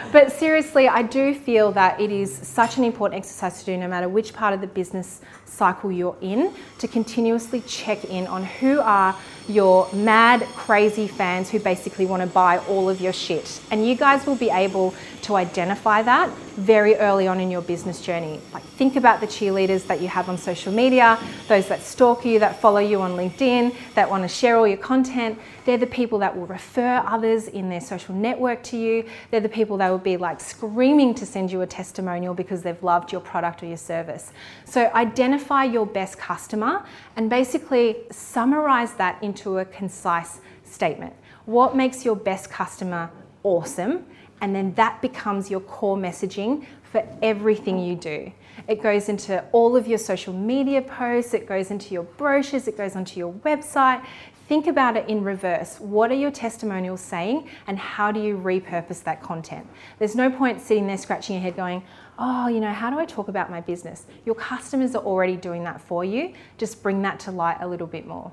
but 0.13 0.33
seriously, 0.33 0.89
I 0.89 1.03
do 1.03 1.33
feel 1.33 1.71
that 1.73 2.01
it 2.01 2.11
is 2.11 2.35
such 2.35 2.77
an 2.77 2.83
important 2.83 3.19
exercise 3.19 3.61
to 3.61 3.67
do 3.67 3.77
no 3.77 3.87
matter 3.87 4.09
which 4.09 4.33
part 4.33 4.53
of 4.53 4.61
the 4.61 4.67
business 4.67 5.21
cycle 5.45 5.93
you're 5.93 6.17
in 6.21 6.53
to 6.79 6.89
continuously 6.89 7.61
check 7.63 8.05
in 8.07 8.27
on 8.27 8.43
who 8.43 8.81
are 8.81 9.17
your 9.49 9.89
mad, 9.93 10.43
crazy 10.55 11.07
fans 11.07 11.51
who 11.51 11.59
basically 11.59 12.07
want 12.07 12.23
to 12.23 12.27
buy 12.27 12.59
all 12.67 12.89
of 12.89 13.01
your 13.01 13.13
shit. 13.13 13.61
And 13.71 13.87
you 13.87 13.95
guys 13.95 14.27
will 14.27 14.37
be 14.37 14.51
able 14.51 14.95
to 15.23 15.37
identify 15.37 16.03
that 16.03 16.31
very 16.57 16.97
early 16.97 17.27
on 17.27 17.41
in 17.41 17.51
your 17.51 17.63
business 17.63 18.01
journey. 18.01 18.41
Like 18.53 18.63
think 18.63 18.97
about 18.97 19.21
the 19.21 19.27
cheerleaders 19.27 19.87
that 19.87 20.01
you 20.01 20.09
have 20.09 20.29
on 20.29 20.39
social 20.39 20.73
media, 20.73 21.19
those 21.49 21.69
that 21.69 21.83
stalk 21.83 22.25
you, 22.25 22.39
that 22.41 22.61
follow 22.61 22.81
you 22.81 23.01
on 23.03 23.13
LinkedIn, 23.13 23.75
that 23.95 24.09
want 24.09 24.23
to 24.25 24.29
share 24.29 24.57
all 24.57 24.67
your 24.67 24.79
content. 24.79 25.39
They're 25.67 25.77
the 25.77 25.87
people 25.87 26.21
that 26.21 26.35
will 26.35 26.47
refer 26.47 27.03
others 27.07 27.49
in 27.49 27.69
their 27.69 27.81
social 27.81 28.15
network 28.15 28.63
to 28.65 28.77
you. 28.79 29.05
They're 29.31 29.41
the 29.41 29.49
people 29.49 29.77
that 29.79 29.91
will 29.91 29.99
be 29.99 30.17
like 30.17 30.41
screaming 30.41 31.13
to 31.15 31.27
send 31.27 31.53
you 31.53 31.61
a 31.61 31.67
testimonial 31.67 32.35
because 32.35 32.63
they've 32.63 32.83
loved 32.83 33.11
your 33.11 33.21
product 33.21 33.63
or 33.63 33.67
your 33.67 33.77
service. 33.77 34.33
So 34.65 34.91
identify 34.95 35.65
your 35.65 35.85
best 35.85 36.19
customer 36.19 36.87
and 37.17 37.29
basically 37.29 37.97
summarize 38.13 38.95
that 38.95 39.23
into 39.23 39.59
a 39.59 39.65
concise 39.65 40.41
statement. 40.65 41.15
What 41.47 41.77
makes 41.77 42.05
your 42.05 42.17
best 42.17 42.49
customer 42.49 43.11
awesome? 43.43 44.07
and 44.41 44.55
then 44.55 44.75
that 44.75 45.01
becomes 45.01 45.51
your 45.51 45.61
core 45.61 45.97
messaging 45.97 46.65
for 46.83 47.07
everything 47.23 47.79
you 47.79 47.95
do. 47.95 48.33
It 48.69 48.83
goes 48.83 49.09
into 49.09 49.43
all 49.53 49.77
of 49.77 49.87
your 49.87 49.99
social 49.99 50.33
media 50.33 50.83
posts, 50.83 51.35
it 51.35 51.47
goes 51.47 51.71
into 51.71 51.95
your 51.95 52.05
brochures, 52.05 52.69
it 52.69 52.77
goes 52.77 52.97
onto 52.97 53.19
your 53.19 53.33
website. 53.33 54.05
Think 54.49 54.69
about 54.69 54.97
it 54.97 55.09
in 55.09 55.25
reverse. 55.25 55.81
What 55.81 56.13
are 56.13 56.15
your 56.15 56.31
testimonials 56.31 57.01
saying, 57.01 57.49
and 57.67 57.79
how 57.79 58.13
do 58.13 58.21
you 58.21 58.39
repurpose 58.39 59.03
that 59.03 59.21
content? 59.21 59.67
There's 59.99 60.15
no 60.15 60.31
point 60.31 60.61
sitting 60.61 60.87
there 60.87 60.99
scratching 60.99 61.35
your 61.35 61.43
head 61.43 61.57
going, 61.57 61.83
oh, 62.17 62.47
you 62.47 62.61
know, 62.61 62.73
how 62.73 62.89
do 62.91 62.99
I 62.99 63.07
talk 63.07 63.27
about 63.27 63.51
my 63.51 63.61
business? 63.61 64.07
Your 64.25 64.37
customers 64.37 64.95
are 64.95 65.03
already 65.03 65.35
doing 65.37 65.65
that 65.65 65.81
for 65.81 66.05
you. 66.05 66.33
Just 66.59 66.81
bring 66.81 67.03
that 67.03 67.19
to 67.21 67.33
light 67.33 67.59
a 67.61 67.67
little 67.67 67.89
bit 67.89 68.07
more. 68.07 68.31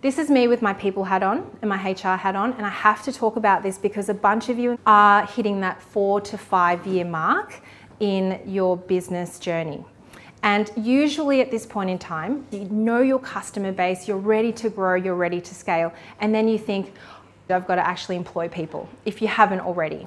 This 0.00 0.16
is 0.16 0.30
me 0.30 0.46
with 0.46 0.62
my 0.62 0.74
people 0.74 1.02
hat 1.02 1.24
on 1.24 1.50
and 1.60 1.68
my 1.68 1.76
HR 1.76 2.16
hat 2.16 2.36
on, 2.36 2.52
and 2.52 2.64
I 2.64 2.70
have 2.70 3.02
to 3.02 3.12
talk 3.12 3.34
about 3.34 3.64
this 3.64 3.78
because 3.78 4.08
a 4.08 4.14
bunch 4.14 4.48
of 4.48 4.60
you 4.60 4.78
are 4.86 5.26
hitting 5.26 5.60
that 5.62 5.82
four 5.82 6.20
to 6.20 6.38
five 6.38 6.86
year 6.86 7.04
mark 7.04 7.60
in 7.98 8.40
your 8.46 8.76
business 8.76 9.40
journey. 9.40 9.84
And 10.42 10.70
usually 10.76 11.40
at 11.40 11.50
this 11.50 11.66
point 11.66 11.90
in 11.90 11.98
time, 11.98 12.46
you 12.50 12.64
know 12.66 13.00
your 13.00 13.18
customer 13.18 13.72
base, 13.72 14.06
you're 14.06 14.16
ready 14.16 14.52
to 14.52 14.70
grow, 14.70 14.94
you're 14.94 15.16
ready 15.16 15.40
to 15.40 15.54
scale, 15.54 15.92
and 16.20 16.34
then 16.34 16.48
you 16.48 16.58
think, 16.58 16.92
I've 17.50 17.66
got 17.66 17.76
to 17.76 17.86
actually 17.86 18.16
employ 18.16 18.48
people 18.48 18.88
if 19.04 19.22
you 19.22 19.28
haven't 19.28 19.60
already. 19.60 20.06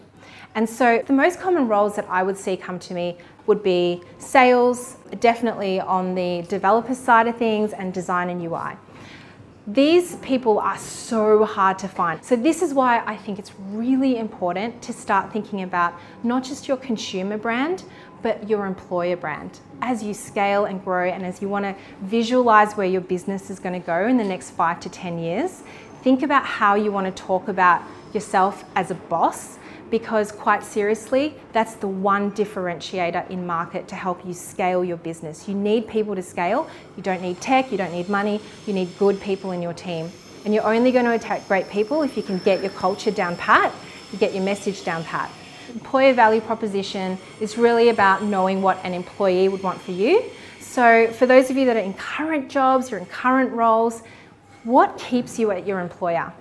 And 0.53 0.69
so 0.69 1.03
the 1.05 1.13
most 1.13 1.39
common 1.39 1.67
roles 1.67 1.95
that 1.95 2.05
I 2.09 2.23
would 2.23 2.37
see 2.37 2.55
come 2.55 2.77
to 2.79 2.93
me 2.93 3.17
would 3.47 3.63
be 3.63 4.01
sales, 4.19 4.97
definitely 5.19 5.79
on 5.79 6.13
the 6.13 6.43
developer 6.43 6.93
side 6.93 7.27
of 7.27 7.37
things, 7.37 7.73
and 7.73 7.93
design 7.93 8.29
and 8.29 8.41
UI. 8.41 8.77
These 9.67 10.15
people 10.17 10.59
are 10.59 10.77
so 10.77 11.45
hard 11.45 11.77
to 11.79 11.87
find. 11.87 12.23
So 12.23 12.35
this 12.35 12.61
is 12.61 12.73
why 12.73 13.03
I 13.05 13.15
think 13.15 13.39
it's 13.39 13.51
really 13.69 14.17
important 14.17 14.81
to 14.81 14.93
start 14.93 15.31
thinking 15.31 15.61
about 15.61 15.93
not 16.23 16.43
just 16.43 16.67
your 16.67 16.77
consumer 16.77 17.37
brand, 17.37 17.83
but 18.21 18.49
your 18.49 18.65
employer 18.65 19.15
brand. 19.15 19.59
As 19.81 20.03
you 20.03 20.13
scale 20.13 20.65
and 20.65 20.83
grow 20.83 21.07
and 21.07 21.25
as 21.25 21.41
you 21.41 21.49
want 21.49 21.65
to 21.65 21.75
visualize 22.01 22.73
where 22.73 22.87
your 22.87 23.01
business 23.01 23.49
is 23.49 23.59
going 23.59 23.79
to 23.79 23.85
go 23.85 24.07
in 24.07 24.17
the 24.17 24.23
next 24.23 24.51
five 24.51 24.79
to 24.81 24.89
10 24.89 25.19
years, 25.19 25.63
think 26.03 26.23
about 26.23 26.45
how 26.45 26.75
you 26.75 26.91
want 26.91 27.13
to 27.13 27.23
talk 27.23 27.47
about 27.47 27.81
yourself 28.13 28.63
as 28.75 28.91
a 28.91 28.95
boss 28.95 29.57
because 29.91 30.31
quite 30.31 30.63
seriously, 30.63 31.35
that's 31.51 31.75
the 31.75 31.87
one 31.87 32.31
differentiator 32.31 33.29
in 33.29 33.45
market 33.45 33.89
to 33.89 33.95
help 33.95 34.25
you 34.25 34.33
scale 34.33 34.83
your 34.83 34.97
business. 34.97 35.47
You 35.47 35.53
need 35.53 35.87
people 35.87 36.15
to 36.15 36.23
scale. 36.23 36.69
You 36.95 37.03
don't 37.03 37.21
need 37.21 37.41
tech, 37.41 37.71
you 37.71 37.77
don't 37.77 37.91
need 37.91 38.07
money, 38.07 38.39
you 38.65 38.73
need 38.73 38.97
good 38.97 39.19
people 39.19 39.51
in 39.51 39.61
your 39.61 39.73
team. 39.73 40.09
And 40.45 40.55
you're 40.55 40.65
only 40.65 40.91
going 40.91 41.05
to 41.05 41.11
attract 41.11 41.47
great 41.47 41.69
people 41.69 42.01
if 42.01 42.17
you 42.17 42.23
can 42.23 42.39
get 42.39 42.61
your 42.61 42.71
culture 42.71 43.11
down 43.11 43.35
pat, 43.35 43.71
you 44.11 44.17
get 44.17 44.33
your 44.33 44.43
message 44.43 44.83
down 44.83 45.03
pat. 45.03 45.29
Employer 45.71 46.13
value 46.13 46.41
proposition 46.41 47.17
is 47.39 47.57
really 47.57 47.89
about 47.89 48.23
knowing 48.23 48.61
what 48.61 48.83
an 48.83 48.93
employee 48.93 49.47
would 49.47 49.63
want 49.63 49.81
for 49.81 49.91
you. 49.91 50.23
So 50.59 51.11
for 51.13 51.25
those 51.25 51.49
of 51.49 51.57
you 51.57 51.65
that 51.65 51.75
are 51.75 51.79
in 51.79 51.93
current 51.93 52.49
jobs 52.49 52.91
or 52.91 52.97
in 52.97 53.05
current 53.05 53.51
roles, 53.51 54.03
what 54.63 54.97
keeps 54.97 55.39
you 55.39 55.51
at 55.51 55.65
your 55.65 55.79
employer? 55.79 56.33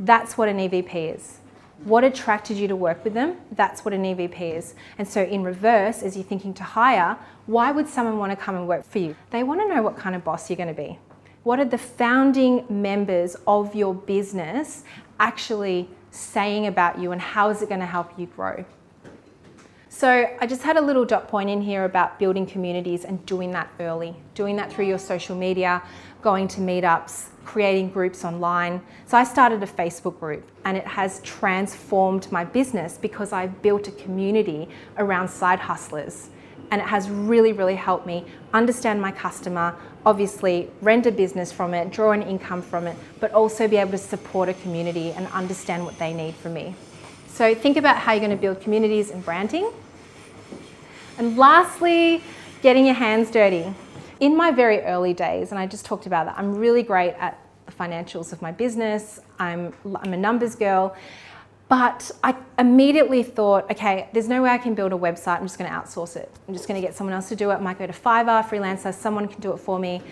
That's 0.00 0.36
what 0.36 0.48
an 0.48 0.58
EVP 0.58 1.14
is. 1.14 1.38
What 1.84 2.02
attracted 2.02 2.56
you 2.56 2.68
to 2.68 2.76
work 2.76 3.04
with 3.04 3.14
them? 3.14 3.36
That's 3.52 3.84
what 3.84 3.94
an 3.94 4.02
EVP 4.04 4.56
is. 4.56 4.74
And 4.98 5.06
so, 5.06 5.22
in 5.22 5.42
reverse, 5.42 6.02
as 6.02 6.16
you're 6.16 6.24
thinking 6.24 6.54
to 6.54 6.62
hire, 6.62 7.18
why 7.46 7.72
would 7.72 7.88
someone 7.88 8.18
want 8.18 8.32
to 8.32 8.36
come 8.36 8.56
and 8.56 8.66
work 8.66 8.84
for 8.84 8.98
you? 8.98 9.14
They 9.30 9.42
want 9.42 9.60
to 9.60 9.68
know 9.68 9.82
what 9.82 9.96
kind 9.96 10.16
of 10.16 10.24
boss 10.24 10.48
you're 10.48 10.56
going 10.56 10.74
to 10.74 10.74
be. 10.74 10.98
What 11.42 11.60
are 11.60 11.64
the 11.64 11.78
founding 11.78 12.64
members 12.70 13.36
of 13.46 13.74
your 13.74 13.94
business 13.94 14.82
actually 15.20 15.88
saying 16.14 16.66
about 16.66 16.98
you, 16.98 17.12
and 17.12 17.20
how 17.20 17.50
is 17.50 17.62
it 17.62 17.68
going 17.68 17.80
to 17.80 17.86
help 17.86 18.18
you 18.18 18.26
grow? 18.26 18.64
So, 19.88 20.28
I 20.40 20.46
just 20.46 20.62
had 20.62 20.76
a 20.76 20.80
little 20.80 21.04
dot 21.04 21.28
point 21.28 21.48
in 21.48 21.62
here 21.62 21.84
about 21.84 22.18
building 22.18 22.46
communities 22.46 23.04
and 23.04 23.24
doing 23.26 23.52
that 23.52 23.70
early, 23.78 24.16
doing 24.34 24.56
that 24.56 24.72
through 24.72 24.86
your 24.86 24.98
social 24.98 25.36
media, 25.36 25.82
going 26.20 26.48
to 26.48 26.60
meetups, 26.60 27.28
creating 27.44 27.90
groups 27.90 28.24
online. 28.24 28.80
So 29.06 29.16
I 29.16 29.24
started 29.24 29.62
a 29.62 29.66
Facebook 29.66 30.18
group 30.18 30.48
and 30.64 30.76
it 30.76 30.86
has 30.86 31.20
transformed 31.20 32.30
my 32.32 32.44
business 32.44 32.98
because 32.98 33.32
I 33.32 33.46
built 33.46 33.88
a 33.88 33.92
community 33.92 34.68
around 34.96 35.28
side 35.28 35.60
hustlers. 35.60 36.30
And 36.70 36.80
it 36.80 36.88
has 36.88 37.10
really, 37.10 37.52
really 37.52 37.74
helped 37.74 38.06
me 38.06 38.24
understand 38.52 39.00
my 39.00 39.12
customer, 39.12 39.76
obviously 40.06 40.70
render 40.80 41.10
business 41.10 41.50
from 41.50 41.74
it, 41.74 41.90
draw 41.90 42.12
an 42.12 42.22
income 42.22 42.62
from 42.62 42.86
it, 42.86 42.96
but 43.20 43.32
also 43.32 43.66
be 43.66 43.76
able 43.76 43.92
to 43.92 43.98
support 43.98 44.48
a 44.48 44.54
community 44.54 45.12
and 45.12 45.26
understand 45.28 45.84
what 45.84 45.98
they 45.98 46.12
need 46.12 46.34
from 46.34 46.54
me. 46.54 46.74
So 47.28 47.54
think 47.54 47.76
about 47.76 47.96
how 47.96 48.12
you're 48.12 48.20
going 48.20 48.36
to 48.36 48.40
build 48.40 48.60
communities 48.60 49.10
and 49.10 49.24
branding. 49.24 49.70
And 51.18 51.36
lastly, 51.36 52.22
getting 52.62 52.86
your 52.86 52.94
hands 52.94 53.30
dirty 53.30 53.74
in 54.20 54.36
my 54.36 54.50
very 54.50 54.80
early 54.80 55.12
days, 55.12 55.50
and 55.50 55.58
I 55.58 55.66
just 55.66 55.84
talked 55.84 56.06
about 56.06 56.26
that, 56.26 56.38
I'm 56.38 56.54
really 56.54 56.82
great 56.82 57.14
at 57.14 57.38
the 57.66 57.72
financials 57.72 58.32
of 58.32 58.40
my 58.40 58.52
business. 58.52 59.20
I'm, 59.38 59.74
I'm 59.96 60.12
a 60.12 60.16
numbers 60.16 60.54
girl. 60.54 60.96
But 61.68 62.10
I 62.22 62.36
immediately 62.58 63.22
thought, 63.22 63.70
okay, 63.70 64.08
there's 64.12 64.28
no 64.28 64.42
way 64.42 64.50
I 64.50 64.58
can 64.58 64.74
build 64.74 64.92
a 64.92 64.96
website. 64.96 65.38
I'm 65.38 65.44
just 65.44 65.58
going 65.58 65.70
to 65.70 65.76
outsource 65.76 66.16
it. 66.16 66.30
I'm 66.46 66.54
just 66.54 66.68
going 66.68 66.80
to 66.80 66.86
get 66.86 66.94
someone 66.94 67.14
else 67.14 67.28
to 67.30 67.36
do 67.36 67.50
it. 67.50 67.54
I 67.54 67.60
might 67.60 67.78
go 67.78 67.86
to 67.86 67.92
Fiverr, 67.92 68.44
freelancer, 68.44 68.92
someone 68.92 69.26
can 69.28 69.40
do 69.40 69.52
it 69.52 69.56
for 69.56 69.78
me, 69.78 70.02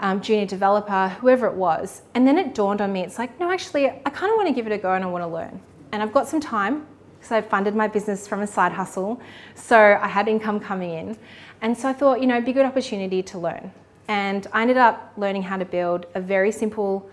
um, 0.00 0.20
junior 0.20 0.46
developer, 0.46 1.08
whoever 1.20 1.46
it 1.46 1.54
was. 1.54 2.02
And 2.14 2.26
then 2.26 2.36
it 2.36 2.54
dawned 2.54 2.80
on 2.82 2.92
me, 2.92 3.00
it's 3.00 3.18
like, 3.18 3.38
no, 3.40 3.50
actually, 3.50 3.86
I 3.88 4.10
kind 4.10 4.30
of 4.30 4.36
want 4.36 4.48
to 4.48 4.54
give 4.54 4.66
it 4.66 4.72
a 4.72 4.78
go 4.78 4.92
and 4.92 5.02
I 5.02 5.06
want 5.06 5.22
to 5.22 5.28
learn. 5.28 5.60
And 5.92 6.02
I've 6.02 6.12
got 6.12 6.28
some 6.28 6.40
time 6.40 6.86
because 7.18 7.32
I 7.32 7.40
funded 7.40 7.74
my 7.74 7.86
business 7.88 8.26
from 8.26 8.40
a 8.40 8.46
side 8.46 8.72
hustle. 8.72 9.20
So 9.54 9.78
I 9.78 10.08
had 10.08 10.28
income 10.28 10.60
coming 10.60 10.90
in. 10.90 11.16
And 11.62 11.78
so 11.78 11.88
I 11.88 11.92
thought, 11.92 12.20
you 12.20 12.26
know, 12.26 12.34
it'd 12.34 12.44
be 12.44 12.50
a 12.50 12.54
good 12.54 12.66
opportunity 12.66 13.22
to 13.22 13.38
learn. 13.38 13.70
And 14.08 14.46
I 14.52 14.62
ended 14.62 14.76
up 14.76 15.12
learning 15.16 15.44
how 15.44 15.56
to 15.56 15.64
build 15.64 16.06
a 16.14 16.20
very 16.20 16.50
simple 16.50 17.08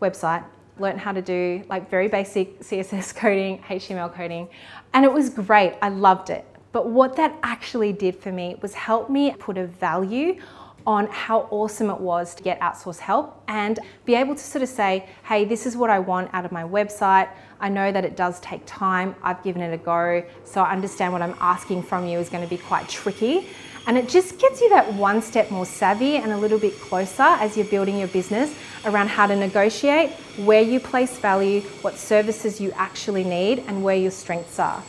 website, 0.00 0.44
learned 0.80 1.00
how 1.00 1.12
to 1.12 1.22
do 1.22 1.64
like 1.68 1.90
very 1.90 2.08
basic 2.08 2.60
CSS 2.60 3.14
coding, 3.14 3.62
HTML 3.62 4.12
coding, 4.12 4.48
and 4.94 5.04
it 5.04 5.12
was 5.12 5.30
great. 5.30 5.74
I 5.82 5.88
loved 5.88 6.30
it. 6.30 6.44
But 6.72 6.88
what 6.88 7.16
that 7.16 7.36
actually 7.42 7.92
did 7.92 8.16
for 8.16 8.30
me 8.30 8.56
was 8.60 8.74
help 8.74 9.08
me 9.08 9.32
put 9.32 9.56
a 9.58 9.66
value 9.66 10.38
on 10.86 11.06
how 11.08 11.46
awesome 11.50 11.90
it 11.90 12.00
was 12.00 12.34
to 12.34 12.42
get 12.42 12.58
outsourced 12.60 12.98
help 12.98 13.42
and 13.46 13.78
be 14.06 14.14
able 14.14 14.34
to 14.34 14.42
sort 14.42 14.62
of 14.62 14.68
say, 14.70 15.06
hey, 15.24 15.44
this 15.44 15.66
is 15.66 15.76
what 15.76 15.90
I 15.90 15.98
want 15.98 16.30
out 16.32 16.46
of 16.46 16.52
my 16.52 16.62
website. 16.62 17.28
I 17.60 17.68
know 17.68 17.92
that 17.92 18.06
it 18.06 18.16
does 18.16 18.40
take 18.40 18.62
time. 18.64 19.14
I've 19.22 19.42
given 19.42 19.60
it 19.60 19.72
a 19.74 19.76
go. 19.76 20.24
So 20.44 20.62
I 20.62 20.72
understand 20.72 21.12
what 21.12 21.20
I'm 21.20 21.34
asking 21.40 21.82
from 21.82 22.06
you 22.06 22.18
is 22.18 22.30
going 22.30 22.42
to 22.42 22.48
be 22.48 22.56
quite 22.56 22.88
tricky. 22.88 23.48
And 23.88 23.96
it 23.96 24.06
just 24.06 24.38
gets 24.38 24.60
you 24.60 24.68
that 24.68 24.92
one 24.92 25.22
step 25.22 25.50
more 25.50 25.64
savvy 25.64 26.16
and 26.16 26.30
a 26.30 26.36
little 26.36 26.58
bit 26.58 26.78
closer 26.78 27.22
as 27.22 27.56
you're 27.56 27.64
building 27.64 27.98
your 27.98 28.08
business 28.08 28.54
around 28.84 29.08
how 29.08 29.26
to 29.26 29.34
negotiate, 29.34 30.10
where 30.44 30.60
you 30.60 30.78
place 30.78 31.16
value, 31.18 31.62
what 31.80 31.96
services 31.96 32.60
you 32.60 32.70
actually 32.72 33.24
need, 33.24 33.60
and 33.66 33.82
where 33.82 33.96
your 33.96 34.10
strengths 34.10 34.58
are. 34.58 34.82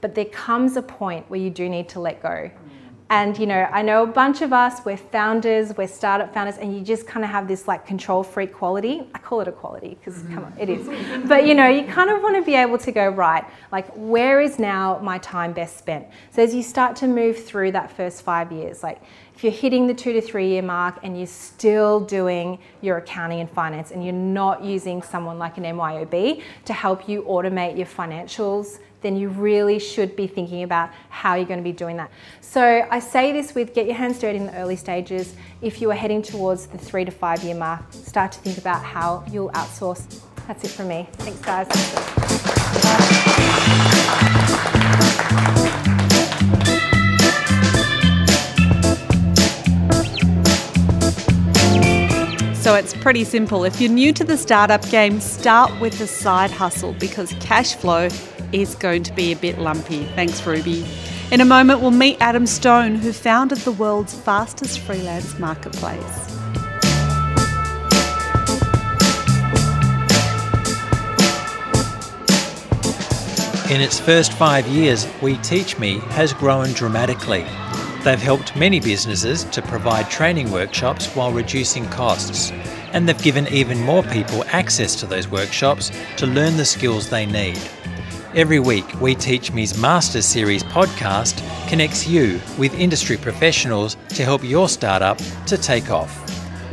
But 0.00 0.16
there 0.16 0.24
comes 0.24 0.76
a 0.76 0.82
point 0.82 1.30
where 1.30 1.38
you 1.38 1.50
do 1.50 1.68
need 1.68 1.88
to 1.90 2.00
let 2.00 2.24
go. 2.24 2.50
And 3.10 3.36
you 3.36 3.46
know, 3.46 3.68
I 3.72 3.82
know 3.82 4.04
a 4.04 4.06
bunch 4.06 4.40
of 4.40 4.52
us, 4.52 4.84
we're 4.84 4.96
founders, 4.96 5.76
we're 5.76 5.88
startup 5.88 6.32
founders, 6.32 6.58
and 6.58 6.72
you 6.72 6.80
just 6.80 7.08
kind 7.08 7.24
of 7.24 7.30
have 7.30 7.48
this 7.48 7.66
like 7.66 7.84
control 7.84 8.22
freak 8.22 8.52
quality. 8.52 9.02
I 9.12 9.18
call 9.18 9.40
it 9.40 9.48
a 9.48 9.52
quality 9.52 9.98
because 9.98 10.22
mm-hmm. 10.22 10.34
come 10.34 10.44
on, 10.44 10.54
it 10.56 10.68
is. 10.68 10.86
But 11.26 11.44
you 11.44 11.56
know, 11.56 11.66
you 11.66 11.84
kind 11.84 12.08
of 12.08 12.22
want 12.22 12.36
to 12.36 12.42
be 12.42 12.54
able 12.54 12.78
to 12.78 12.92
go, 12.92 13.08
right, 13.08 13.44
like 13.72 13.88
where 13.96 14.40
is 14.40 14.60
now 14.60 15.00
my 15.02 15.18
time 15.18 15.52
best 15.52 15.76
spent? 15.76 16.06
So 16.30 16.44
as 16.44 16.54
you 16.54 16.62
start 16.62 16.94
to 16.96 17.08
move 17.08 17.44
through 17.44 17.72
that 17.72 17.90
first 17.90 18.22
five 18.22 18.52
years, 18.52 18.84
like 18.84 19.02
if 19.34 19.42
you're 19.42 19.52
hitting 19.52 19.88
the 19.88 19.94
two 19.94 20.12
to 20.12 20.20
three 20.20 20.48
year 20.48 20.62
mark 20.62 21.00
and 21.02 21.18
you're 21.18 21.26
still 21.26 21.98
doing 21.98 22.60
your 22.80 22.98
accounting 22.98 23.40
and 23.40 23.50
finance 23.50 23.90
and 23.90 24.04
you're 24.04 24.12
not 24.12 24.62
using 24.62 25.02
someone 25.02 25.36
like 25.36 25.58
an 25.58 25.64
MYOB 25.64 26.42
to 26.66 26.72
help 26.72 27.08
you 27.08 27.22
automate 27.22 27.76
your 27.76 27.86
financials, 27.86 28.78
then 29.02 29.16
you 29.16 29.28
really 29.28 29.78
should 29.78 30.16
be 30.16 30.26
thinking 30.26 30.62
about 30.62 30.90
how 31.08 31.34
you're 31.34 31.46
going 31.46 31.60
to 31.60 31.64
be 31.64 31.72
doing 31.72 31.96
that. 31.96 32.10
So 32.40 32.86
I 32.90 32.98
say 32.98 33.32
this 33.32 33.54
with 33.54 33.74
get 33.74 33.86
your 33.86 33.94
hands 33.94 34.18
dirty 34.18 34.38
in 34.38 34.46
the 34.46 34.56
early 34.56 34.76
stages. 34.76 35.34
If 35.62 35.80
you 35.80 35.90
are 35.90 35.94
heading 35.94 36.22
towards 36.22 36.66
the 36.66 36.78
three 36.78 37.04
to 37.04 37.10
five 37.10 37.42
year 37.42 37.54
mark, 37.54 37.92
start 37.92 38.32
to 38.32 38.40
think 38.40 38.58
about 38.58 38.82
how 38.82 39.24
you'll 39.30 39.50
outsource. 39.50 40.22
That's 40.46 40.64
it 40.64 40.70
from 40.70 40.88
me. 40.88 41.08
Thanks, 41.12 41.40
guys. 41.40 41.68
So 52.60 52.74
it's 52.74 52.92
pretty 52.94 53.24
simple. 53.24 53.64
If 53.64 53.80
you're 53.80 53.90
new 53.90 54.12
to 54.12 54.22
the 54.22 54.36
startup 54.36 54.86
game, 54.90 55.18
start 55.20 55.80
with 55.80 56.00
a 56.00 56.06
side 56.06 56.50
hustle 56.50 56.92
because 56.92 57.32
cash 57.40 57.74
flow 57.74 58.08
is 58.52 58.74
going 58.74 59.02
to 59.04 59.12
be 59.12 59.32
a 59.32 59.36
bit 59.36 59.58
lumpy. 59.58 60.04
Thanks, 60.14 60.44
Ruby. 60.46 60.84
In 61.30 61.40
a 61.40 61.44
moment, 61.44 61.80
we'll 61.80 61.92
meet 61.92 62.16
Adam 62.20 62.46
Stone, 62.46 62.96
who 62.96 63.12
founded 63.12 63.58
the 63.58 63.72
world's 63.72 64.14
fastest 64.14 64.80
freelance 64.80 65.38
marketplace. 65.38 66.36
In 73.70 73.80
its 73.80 74.00
first 74.00 74.32
five 74.32 74.66
years, 74.66 75.06
We 75.22 75.36
Teach 75.36 75.78
Me 75.78 76.00
has 76.08 76.32
grown 76.32 76.72
dramatically. 76.72 77.46
They've 78.02 78.18
helped 78.18 78.56
many 78.56 78.80
businesses 78.80 79.44
to 79.44 79.62
provide 79.62 80.10
training 80.10 80.50
workshops 80.50 81.06
while 81.14 81.30
reducing 81.30 81.86
costs, 81.86 82.50
and 82.92 83.08
they've 83.08 83.22
given 83.22 83.46
even 83.46 83.78
more 83.80 84.02
people 84.02 84.42
access 84.48 84.96
to 84.96 85.06
those 85.06 85.28
workshops 85.28 85.92
to 86.16 86.26
learn 86.26 86.56
the 86.56 86.64
skills 86.64 87.10
they 87.10 87.26
need. 87.26 87.60
Every 88.32 88.60
week, 88.60 89.00
We 89.00 89.16
Teach 89.16 89.52
Me's 89.52 89.76
Master 89.76 90.22
Series 90.22 90.62
podcast 90.62 91.36
connects 91.68 92.06
you 92.06 92.40
with 92.58 92.72
industry 92.78 93.16
professionals 93.16 93.96
to 94.10 94.24
help 94.24 94.44
your 94.44 94.68
startup 94.68 95.18
to 95.46 95.58
take 95.58 95.90
off. 95.90 96.12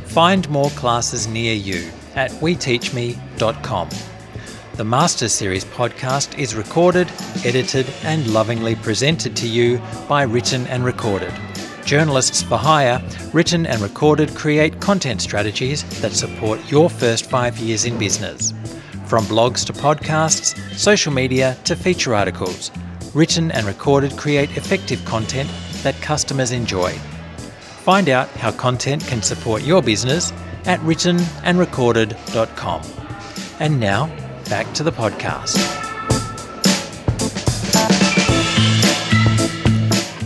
Find 0.06 0.48
more 0.50 0.70
classes 0.72 1.26
near 1.28 1.56
you 1.56 1.90
at 2.14 2.30
weteachme.com. 2.30 3.90
The 4.76 4.84
Master 4.84 5.28
Series 5.28 5.66
podcast 5.66 6.38
is 6.38 6.54
recorded, 6.54 7.12
edited, 7.44 7.88
and 8.04 8.32
lovingly 8.32 8.76
presented 8.76 9.36
to 9.38 9.48
you 9.48 9.82
by 10.08 10.22
Written 10.22 10.68
and 10.68 10.86
Recorded. 10.86 11.34
Journalists 11.86 12.44
for 12.44 12.60
Hire, 12.60 13.02
Written 13.34 13.66
and 13.66 13.82
Recorded 13.82 14.36
create 14.36 14.80
content 14.80 15.24
strategies 15.24 15.84
that 16.02 16.12
support 16.12 16.60
your 16.70 16.88
first 16.88 17.28
five 17.32 17.58
years 17.58 17.86
in 17.86 17.98
business. 17.98 18.54
From 19.08 19.24
blogs 19.24 19.66
to 19.68 19.74
podcasts, 19.74 20.60
social 20.78 21.14
media 21.14 21.56
to 21.64 21.78
feature 21.78 22.14
articles, 22.14 22.72
Written 23.14 23.52
and 23.52 23.66
Recorded 23.66 24.18
create 24.18 24.58
effective 24.58 25.06
content 25.06 25.50
that 25.84 25.96
customers 26.02 26.52
enjoy. 26.52 26.92
Find 27.86 28.10
out 28.10 28.28
how 28.32 28.52
content 28.52 29.08
can 29.08 29.22
support 29.22 29.64
your 29.64 29.82
business 29.82 30.34
at 30.66 30.82
writtenandrecorded.com. 30.82 32.82
And 33.62 33.80
now, 33.80 34.08
back 34.50 34.74
to 34.74 34.84
the 34.84 34.92
podcast. 34.92 35.56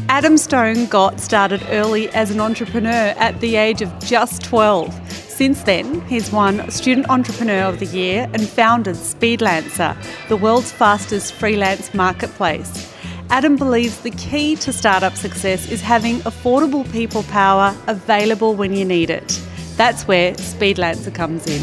Adam 0.09 0.39
Stone 0.39 0.87
got 0.87 1.19
started 1.19 1.61
early 1.69 2.09
as 2.09 2.31
an 2.31 2.39
entrepreneur 2.39 3.13
at 3.17 3.39
the 3.41 3.57
age 3.57 3.83
of 3.83 3.93
just 3.99 4.43
12. 4.43 5.10
Since 5.41 5.63
then, 5.63 6.01
he's 6.01 6.31
won 6.31 6.69
Student 6.69 7.09
Entrepreneur 7.09 7.63
of 7.63 7.79
the 7.79 7.87
Year 7.87 8.29
and 8.31 8.47
founded 8.47 8.95
Speedlancer, 8.95 9.97
the 10.27 10.37
world's 10.37 10.71
fastest 10.71 11.33
freelance 11.33 11.95
marketplace. 11.95 12.93
Adam 13.31 13.55
believes 13.55 14.01
the 14.01 14.11
key 14.11 14.55
to 14.57 14.71
startup 14.71 15.15
success 15.15 15.71
is 15.71 15.81
having 15.81 16.17
affordable 16.29 16.85
people 16.91 17.23
power 17.23 17.75
available 17.87 18.53
when 18.53 18.71
you 18.75 18.85
need 18.85 19.09
it. 19.09 19.41
That's 19.77 20.07
where 20.07 20.33
Speedlancer 20.33 21.11
comes 21.11 21.47
in. 21.47 21.61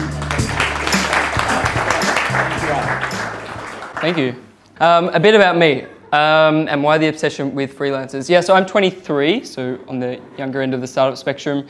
Thank 4.00 4.18
you. 4.18 4.35
Um, 4.80 5.08
a 5.11 5.20
bit 5.20 5.37
about 5.37 5.56
me 5.56 5.85
um, 6.11 6.66
and 6.66 6.82
why 6.82 6.99
the 6.99 7.06
obsession 7.06 7.54
with 7.54 7.78
freelancers. 7.78 8.28
Yeah, 8.28 8.40
so 8.40 8.54
I'm 8.54 8.66
23, 8.66 9.44
so 9.44 9.78
on 9.87 10.00
the 10.00 10.20
younger 10.37 10.62
end 10.62 10.75
of 10.75 10.80
the 10.80 10.88
startup 10.88 11.16
spectrum. 11.16 11.68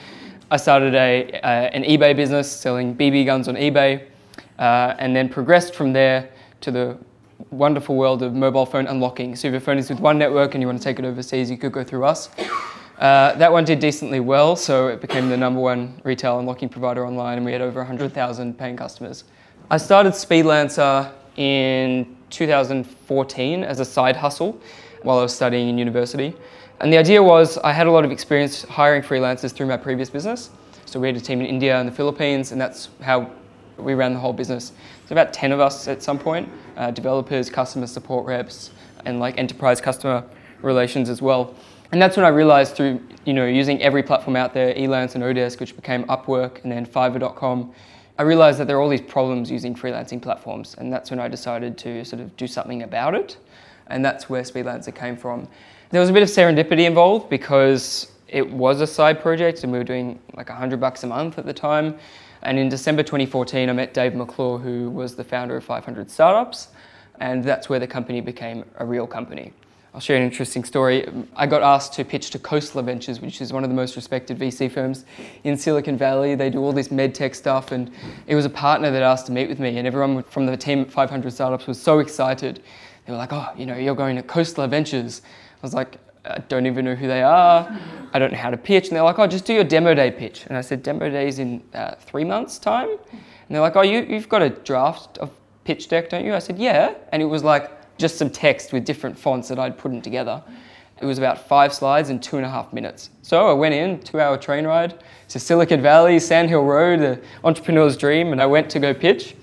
I 0.50 0.56
started 0.56 0.94
a, 0.94 1.30
uh, 1.42 1.46
an 1.46 1.84
eBay 1.84 2.16
business 2.16 2.50
selling 2.50 2.96
BB 2.96 3.26
guns 3.26 3.48
on 3.48 3.56
eBay 3.56 4.02
uh, 4.58 4.94
and 4.98 5.14
then 5.14 5.28
progressed 5.28 5.74
from 5.74 5.92
there 5.92 6.30
to 6.62 6.70
the 6.70 6.96
wonderful 7.50 7.96
world 7.96 8.22
of 8.22 8.32
mobile 8.34 8.64
phone 8.64 8.86
unlocking. 8.86 9.36
So 9.36 9.48
if 9.48 9.52
your 9.52 9.60
phone 9.60 9.76
is 9.76 9.90
with 9.90 10.00
one 10.00 10.16
network 10.16 10.54
and 10.54 10.62
you 10.62 10.66
want 10.66 10.78
to 10.78 10.84
take 10.84 10.98
it 10.98 11.04
overseas, 11.04 11.50
you 11.50 11.58
could 11.58 11.72
go 11.72 11.84
through 11.84 12.04
us. 12.04 12.30
Uh, 12.98 13.34
that 13.34 13.52
one 13.52 13.66
did 13.66 13.78
decently 13.78 14.20
well, 14.20 14.56
so 14.56 14.88
it 14.88 15.02
became 15.02 15.28
the 15.28 15.36
number 15.36 15.60
one 15.60 16.00
retail 16.02 16.38
unlocking 16.38 16.70
provider 16.70 17.06
online, 17.06 17.36
and 17.36 17.44
we 17.44 17.52
had 17.52 17.60
over 17.60 17.80
100,000 17.80 18.58
paying 18.58 18.76
customers. 18.76 19.24
I 19.70 19.76
started 19.76 20.14
Speedlancer 20.14 21.12
in 21.36 22.16
2014 22.30 23.64
as 23.64 23.80
a 23.80 23.84
side 23.84 24.16
hustle 24.16 24.58
while 25.02 25.18
I 25.18 25.22
was 25.22 25.34
studying 25.34 25.68
in 25.68 25.76
university. 25.76 26.34
And 26.80 26.92
the 26.92 26.98
idea 26.98 27.20
was 27.20 27.58
I 27.58 27.72
had 27.72 27.88
a 27.88 27.90
lot 27.90 28.04
of 28.04 28.12
experience 28.12 28.62
hiring 28.62 29.02
freelancers 29.02 29.52
through 29.52 29.66
my 29.66 29.76
previous 29.76 30.10
business. 30.10 30.50
So 30.86 31.00
we 31.00 31.08
had 31.08 31.16
a 31.16 31.20
team 31.20 31.40
in 31.40 31.46
India 31.46 31.76
and 31.76 31.88
the 31.88 31.92
Philippines, 31.92 32.52
and 32.52 32.60
that's 32.60 32.88
how 33.02 33.30
we 33.76 33.94
ran 33.94 34.12
the 34.12 34.20
whole 34.20 34.32
business. 34.32 34.72
So 35.06 35.12
about 35.12 35.32
10 35.32 35.50
of 35.50 35.58
us 35.58 35.88
at 35.88 36.02
some 36.02 36.18
point, 36.18 36.48
uh, 36.76 36.92
developers, 36.92 37.50
customer 37.50 37.86
support 37.88 38.26
reps, 38.26 38.70
and 39.04 39.18
like 39.18 39.38
enterprise 39.38 39.80
customer 39.80 40.24
relations 40.62 41.08
as 41.08 41.20
well. 41.20 41.54
And 41.90 42.00
that's 42.00 42.16
when 42.16 42.24
I 42.24 42.28
realized 42.28 42.76
through 42.76 43.00
you 43.24 43.32
know 43.32 43.46
using 43.46 43.82
every 43.82 44.02
platform 44.02 44.36
out 44.36 44.54
there, 44.54 44.72
Elance 44.74 45.14
and 45.16 45.24
Odesk, 45.24 45.58
which 45.58 45.74
became 45.74 46.04
Upwork, 46.04 46.62
and 46.62 46.70
then 46.70 46.86
Fiverr.com, 46.86 47.72
I 48.18 48.22
realized 48.22 48.58
that 48.58 48.66
there 48.66 48.76
are 48.76 48.80
all 48.80 48.88
these 48.88 49.00
problems 49.00 49.50
using 49.50 49.74
freelancing 49.74 50.22
platforms, 50.22 50.76
and 50.78 50.92
that's 50.92 51.10
when 51.10 51.18
I 51.18 51.28
decided 51.28 51.76
to 51.78 52.04
sort 52.04 52.20
of 52.20 52.36
do 52.36 52.46
something 52.46 52.82
about 52.82 53.14
it, 53.14 53.36
and 53.88 54.04
that's 54.04 54.30
where 54.30 54.42
Speedlancer 54.42 54.94
came 54.94 55.16
from. 55.16 55.48
There 55.90 56.02
was 56.02 56.10
a 56.10 56.12
bit 56.12 56.22
of 56.22 56.28
serendipity 56.28 56.84
involved 56.86 57.30
because 57.30 58.12
it 58.28 58.46
was 58.46 58.82
a 58.82 58.86
side 58.86 59.22
project, 59.22 59.62
and 59.64 59.72
we 59.72 59.78
were 59.78 59.84
doing 59.84 60.18
like 60.34 60.50
100 60.50 60.78
bucks 60.78 61.02
a 61.02 61.06
month 61.06 61.38
at 61.38 61.46
the 61.46 61.54
time. 61.54 61.96
And 62.42 62.58
in 62.58 62.68
December 62.68 63.02
2014, 63.02 63.70
I 63.70 63.72
met 63.72 63.94
Dave 63.94 64.14
McClure, 64.14 64.58
who 64.58 64.90
was 64.90 65.14
the 65.14 65.24
founder 65.24 65.56
of 65.56 65.64
500 65.64 66.10
Startups, 66.10 66.68
and 67.20 67.42
that's 67.42 67.70
where 67.70 67.78
the 67.78 67.86
company 67.86 68.20
became 68.20 68.66
a 68.76 68.84
real 68.84 69.06
company. 69.06 69.54
I'll 69.94 70.00
share 70.00 70.18
an 70.18 70.24
interesting 70.24 70.62
story. 70.62 71.08
I 71.34 71.46
got 71.46 71.62
asked 71.62 71.94
to 71.94 72.04
pitch 72.04 72.28
to 72.30 72.38
Khosla 72.38 72.84
Ventures, 72.84 73.22
which 73.22 73.40
is 73.40 73.54
one 73.54 73.64
of 73.64 73.70
the 73.70 73.74
most 73.74 73.96
respected 73.96 74.38
VC 74.38 74.70
firms 74.70 75.06
in 75.44 75.56
Silicon 75.56 75.96
Valley. 75.96 76.34
They 76.34 76.50
do 76.50 76.58
all 76.58 76.72
this 76.72 76.90
med 76.90 77.14
tech 77.14 77.34
stuff, 77.34 77.72
and 77.72 77.90
it 78.26 78.34
was 78.34 78.44
a 78.44 78.50
partner 78.50 78.90
that 78.90 79.02
asked 79.02 79.24
to 79.26 79.32
meet 79.32 79.48
with 79.48 79.58
me, 79.58 79.78
and 79.78 79.86
everyone 79.86 80.22
from 80.24 80.44
the 80.44 80.56
team 80.56 80.82
at 80.82 80.90
500 80.90 81.32
Startups 81.32 81.66
was 81.66 81.80
so 81.80 81.98
excited. 81.98 82.62
They 83.06 83.12
were 83.12 83.18
like, 83.18 83.32
"Oh, 83.32 83.48
you 83.56 83.64
know, 83.64 83.74
you're 83.74 83.94
going 83.94 84.16
to 84.16 84.22
Khosla 84.22 84.68
Ventures." 84.68 85.22
I 85.58 85.62
was 85.62 85.74
like, 85.74 85.98
"I 86.24 86.38
don't 86.48 86.66
even 86.66 86.84
know 86.84 86.94
who 86.94 87.06
they 87.06 87.22
are. 87.22 87.68
I 88.12 88.18
don't 88.18 88.32
know 88.32 88.38
how 88.38 88.50
to 88.50 88.56
pitch." 88.56 88.88
And 88.88 88.96
they're 88.96 89.02
like, 89.02 89.18
"Oh, 89.18 89.26
just 89.26 89.44
do 89.44 89.52
your 89.52 89.64
demo 89.64 89.94
day 89.94 90.10
pitch." 90.10 90.46
And 90.46 90.56
I 90.56 90.60
said, 90.60 90.82
"Demo 90.82 91.10
day's 91.10 91.38
in 91.38 91.62
uh, 91.74 91.94
three 92.00 92.24
months' 92.24 92.58
time." 92.58 92.90
And 92.90 93.50
they're 93.50 93.60
like, 93.60 93.76
"Oh, 93.76 93.82
you, 93.82 94.00
you've 94.08 94.28
got 94.28 94.42
a 94.42 94.50
draft 94.50 95.18
of 95.18 95.30
pitch 95.64 95.88
deck, 95.88 96.10
don't 96.10 96.24
you?" 96.24 96.34
I 96.34 96.38
said, 96.38 96.58
"Yeah." 96.58 96.94
And 97.12 97.22
it 97.22 97.26
was 97.26 97.42
like 97.44 97.70
just 97.98 98.16
some 98.16 98.30
text 98.30 98.72
with 98.72 98.84
different 98.84 99.18
fonts 99.18 99.48
that 99.48 99.58
I'd 99.58 99.76
put 99.76 99.92
in 99.92 100.00
together. 100.00 100.42
It 101.00 101.06
was 101.06 101.18
about 101.18 101.46
five 101.46 101.72
slides 101.72 102.10
in 102.10 102.18
two 102.18 102.36
and 102.36 102.46
a 102.46 102.48
half 102.48 102.72
minutes. 102.72 103.10
So 103.22 103.48
I 103.48 103.52
went 103.52 103.74
in, 103.74 104.00
two 104.00 104.20
hour 104.20 104.36
train 104.36 104.66
ride 104.66 105.02
to 105.28 105.38
Silicon 105.38 105.80
Valley, 105.80 106.18
Sand 106.18 106.48
Hill 106.48 106.64
Road, 106.64 107.00
the 107.00 107.20
entrepreneur's 107.44 107.96
dream, 107.96 108.32
and 108.32 108.42
I 108.42 108.46
went 108.46 108.68
to 108.70 108.80
go 108.80 108.92
pitch. 108.92 109.36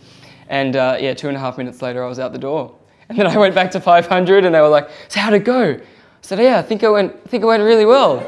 And 0.49 0.75
uh, 0.75 0.97
yeah, 0.99 1.13
two 1.13 1.27
and 1.27 1.37
a 1.37 1.39
half 1.39 1.57
minutes 1.57 1.81
later, 1.81 2.03
I 2.03 2.07
was 2.07 2.19
out 2.19 2.33
the 2.33 2.39
door. 2.39 2.75
And 3.07 3.17
then 3.17 3.27
I 3.27 3.37
went 3.37 3.53
back 3.53 3.69
to 3.71 3.79
500, 3.79 4.45
and 4.45 4.55
they 4.55 4.61
were 4.61 4.67
like, 4.67 4.89
"So 5.09 5.19
how'd 5.19 5.33
it 5.33 5.43
go?" 5.43 5.79
Said, 6.25 6.39
"Yeah, 6.39 6.57
I 6.57 6.61
think 6.63 6.81
it 6.83 6.89
went. 6.89 7.15
I 7.25 7.27
think 7.29 7.43
it 7.43 7.47
went 7.47 7.63
really 7.63 7.85
well." 7.85 8.19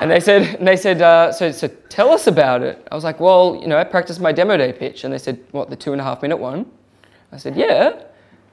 and 0.00 0.10
they 0.10 0.20
said, 0.20 0.56
and 0.56 0.66
they 0.66 0.76
said, 0.76 1.00
uh, 1.00 1.32
"So, 1.32 1.52
so 1.52 1.68
tell 1.88 2.10
us 2.10 2.26
about 2.26 2.62
it." 2.62 2.86
I 2.90 2.94
was 2.94 3.04
like, 3.04 3.20
"Well, 3.20 3.58
you 3.60 3.68
know, 3.68 3.78
I 3.78 3.84
practiced 3.84 4.20
my 4.20 4.32
demo 4.32 4.56
day 4.56 4.72
pitch." 4.72 5.04
And 5.04 5.12
they 5.12 5.18
said, 5.18 5.38
"What, 5.52 5.70
the 5.70 5.76
two 5.76 5.92
and 5.92 6.00
a 6.00 6.04
half 6.04 6.22
minute 6.22 6.38
one?" 6.38 6.66
I 7.32 7.36
said, 7.36 7.56
"Yeah." 7.56 8.02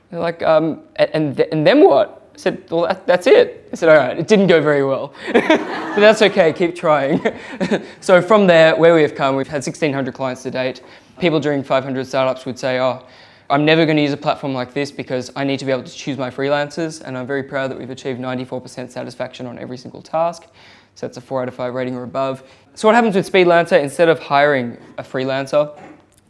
They're 0.10 0.20
like, 0.20 0.42
um, 0.42 0.84
and, 0.96 1.36
th- 1.36 1.50
and 1.52 1.68
then 1.68 1.84
what? 1.84 2.30
I 2.34 2.38
said, 2.38 2.64
well, 2.70 2.88
that, 2.88 3.06
that's 3.06 3.28
it. 3.28 3.68
I 3.74 3.76
said, 3.76 3.90
all 3.90 3.98
right, 3.98 4.18
it 4.18 4.28
didn't 4.28 4.48
go 4.48 4.62
very 4.62 4.86
well. 4.86 5.14
but 5.34 6.00
that's 6.00 6.22
okay, 6.22 6.54
keep 6.54 6.76
trying. 6.76 7.20
so 8.00 8.22
from 8.22 8.48
there, 8.48 8.76
where 8.76 8.96
we 8.96 9.02
have 9.02 9.16
come, 9.16 9.36
we've 9.36 9.48
had 9.48 9.66
1,600 9.66 10.14
clients 10.14 10.44
to 10.44 10.52
date. 10.52 10.82
People 11.20 11.40
during 11.40 11.64
500 11.64 12.06
startups 12.08 12.46
would 12.46 12.58
say, 12.58 12.80
oh, 12.80 13.06
I'm 13.50 13.64
never 13.64 13.86
going 13.86 13.96
to 13.96 14.04
use 14.04 14.12
a 14.12 14.18
platform 14.18 14.54
like 14.54 14.74
this 14.74 14.92
because 14.92 15.32
I 15.34 15.46
need 15.46 15.60
to 15.60 15.66
be 15.66 15.72
able 15.72 15.84
to 15.84 15.94
choose 15.94 16.18
my 16.18 16.30
freelancers. 16.30 17.02
And 17.02 17.18
I'm 17.18 17.26
very 17.26 17.44
proud 17.44 17.72
that 17.72 17.80
we've 17.80 17.90
achieved 17.90 18.20
94% 18.20 18.92
satisfaction 18.92 19.46
on 19.46 19.58
every 19.58 19.78
single 19.78 20.02
task. 20.02 20.48
So 20.96 21.08
that's 21.08 21.16
a 21.16 21.22
four 21.22 21.42
out 21.42 21.48
of 21.48 21.56
five 21.56 21.74
rating 21.74 21.96
or 21.96 22.04
above. 22.04 22.44
So 22.74 22.90
what 22.90 22.96
happens 22.96 23.16
with 23.16 23.32
Speedlancer, 23.32 23.82
instead 23.82 24.10
of 24.10 24.20
hiring 24.20 24.78
a 24.98 25.04
freelancer, 25.04 25.80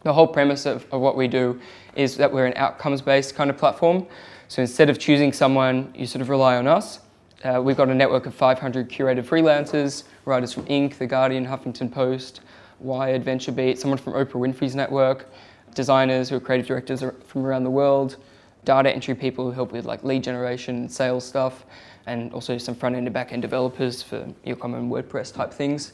the 0.02 0.12
whole 0.12 0.28
premise 0.28 0.64
of, 0.64 0.86
of 0.92 1.00
what 1.00 1.16
we 1.16 1.26
do 1.26 1.60
is 1.96 2.16
that 2.18 2.32
we're 2.32 2.46
an 2.46 2.52
outcomes-based 2.54 3.34
kind 3.34 3.50
of 3.50 3.58
platform. 3.58 4.06
So 4.46 4.62
instead 4.62 4.88
of 4.88 5.00
choosing 5.00 5.32
someone, 5.32 5.92
you 5.96 6.06
sort 6.06 6.22
of 6.22 6.28
rely 6.28 6.56
on 6.56 6.68
us. 6.68 7.00
Uh, 7.42 7.60
we've 7.60 7.76
got 7.76 7.88
a 7.88 7.94
network 7.94 8.26
of 8.26 8.34
500 8.34 8.88
curated 8.88 9.24
freelancers, 9.26 10.04
writers 10.24 10.52
from 10.52 10.66
Inc., 10.66 10.98
The 10.98 11.06
Guardian, 11.06 11.44
Huffington 11.46 11.90
Post, 11.90 12.42
Wired, 12.78 13.24
VentureBeat, 13.24 13.76
someone 13.76 13.98
from 13.98 14.12
Oprah 14.12 14.34
Winfrey's 14.34 14.76
network, 14.76 15.28
designers 15.74 16.28
who 16.28 16.36
are 16.36 16.40
creative 16.40 16.66
directors 16.66 17.02
from 17.26 17.44
around 17.46 17.64
the 17.64 17.70
world, 17.70 18.16
data 18.64 18.90
entry 18.90 19.14
people 19.14 19.44
who 19.44 19.50
help 19.52 19.72
with 19.72 19.84
like 19.84 20.04
lead 20.04 20.22
generation 20.22 20.76
and 20.76 20.92
sales 20.92 21.24
stuff, 21.24 21.64
and 22.06 22.32
also 22.32 22.58
some 22.58 22.74
front-end 22.74 23.06
and 23.06 23.14
back-end 23.14 23.42
developers 23.42 24.02
for 24.02 24.26
your 24.44 24.56
common 24.56 24.90
WordPress 24.90 25.34
type 25.34 25.52
things. 25.52 25.92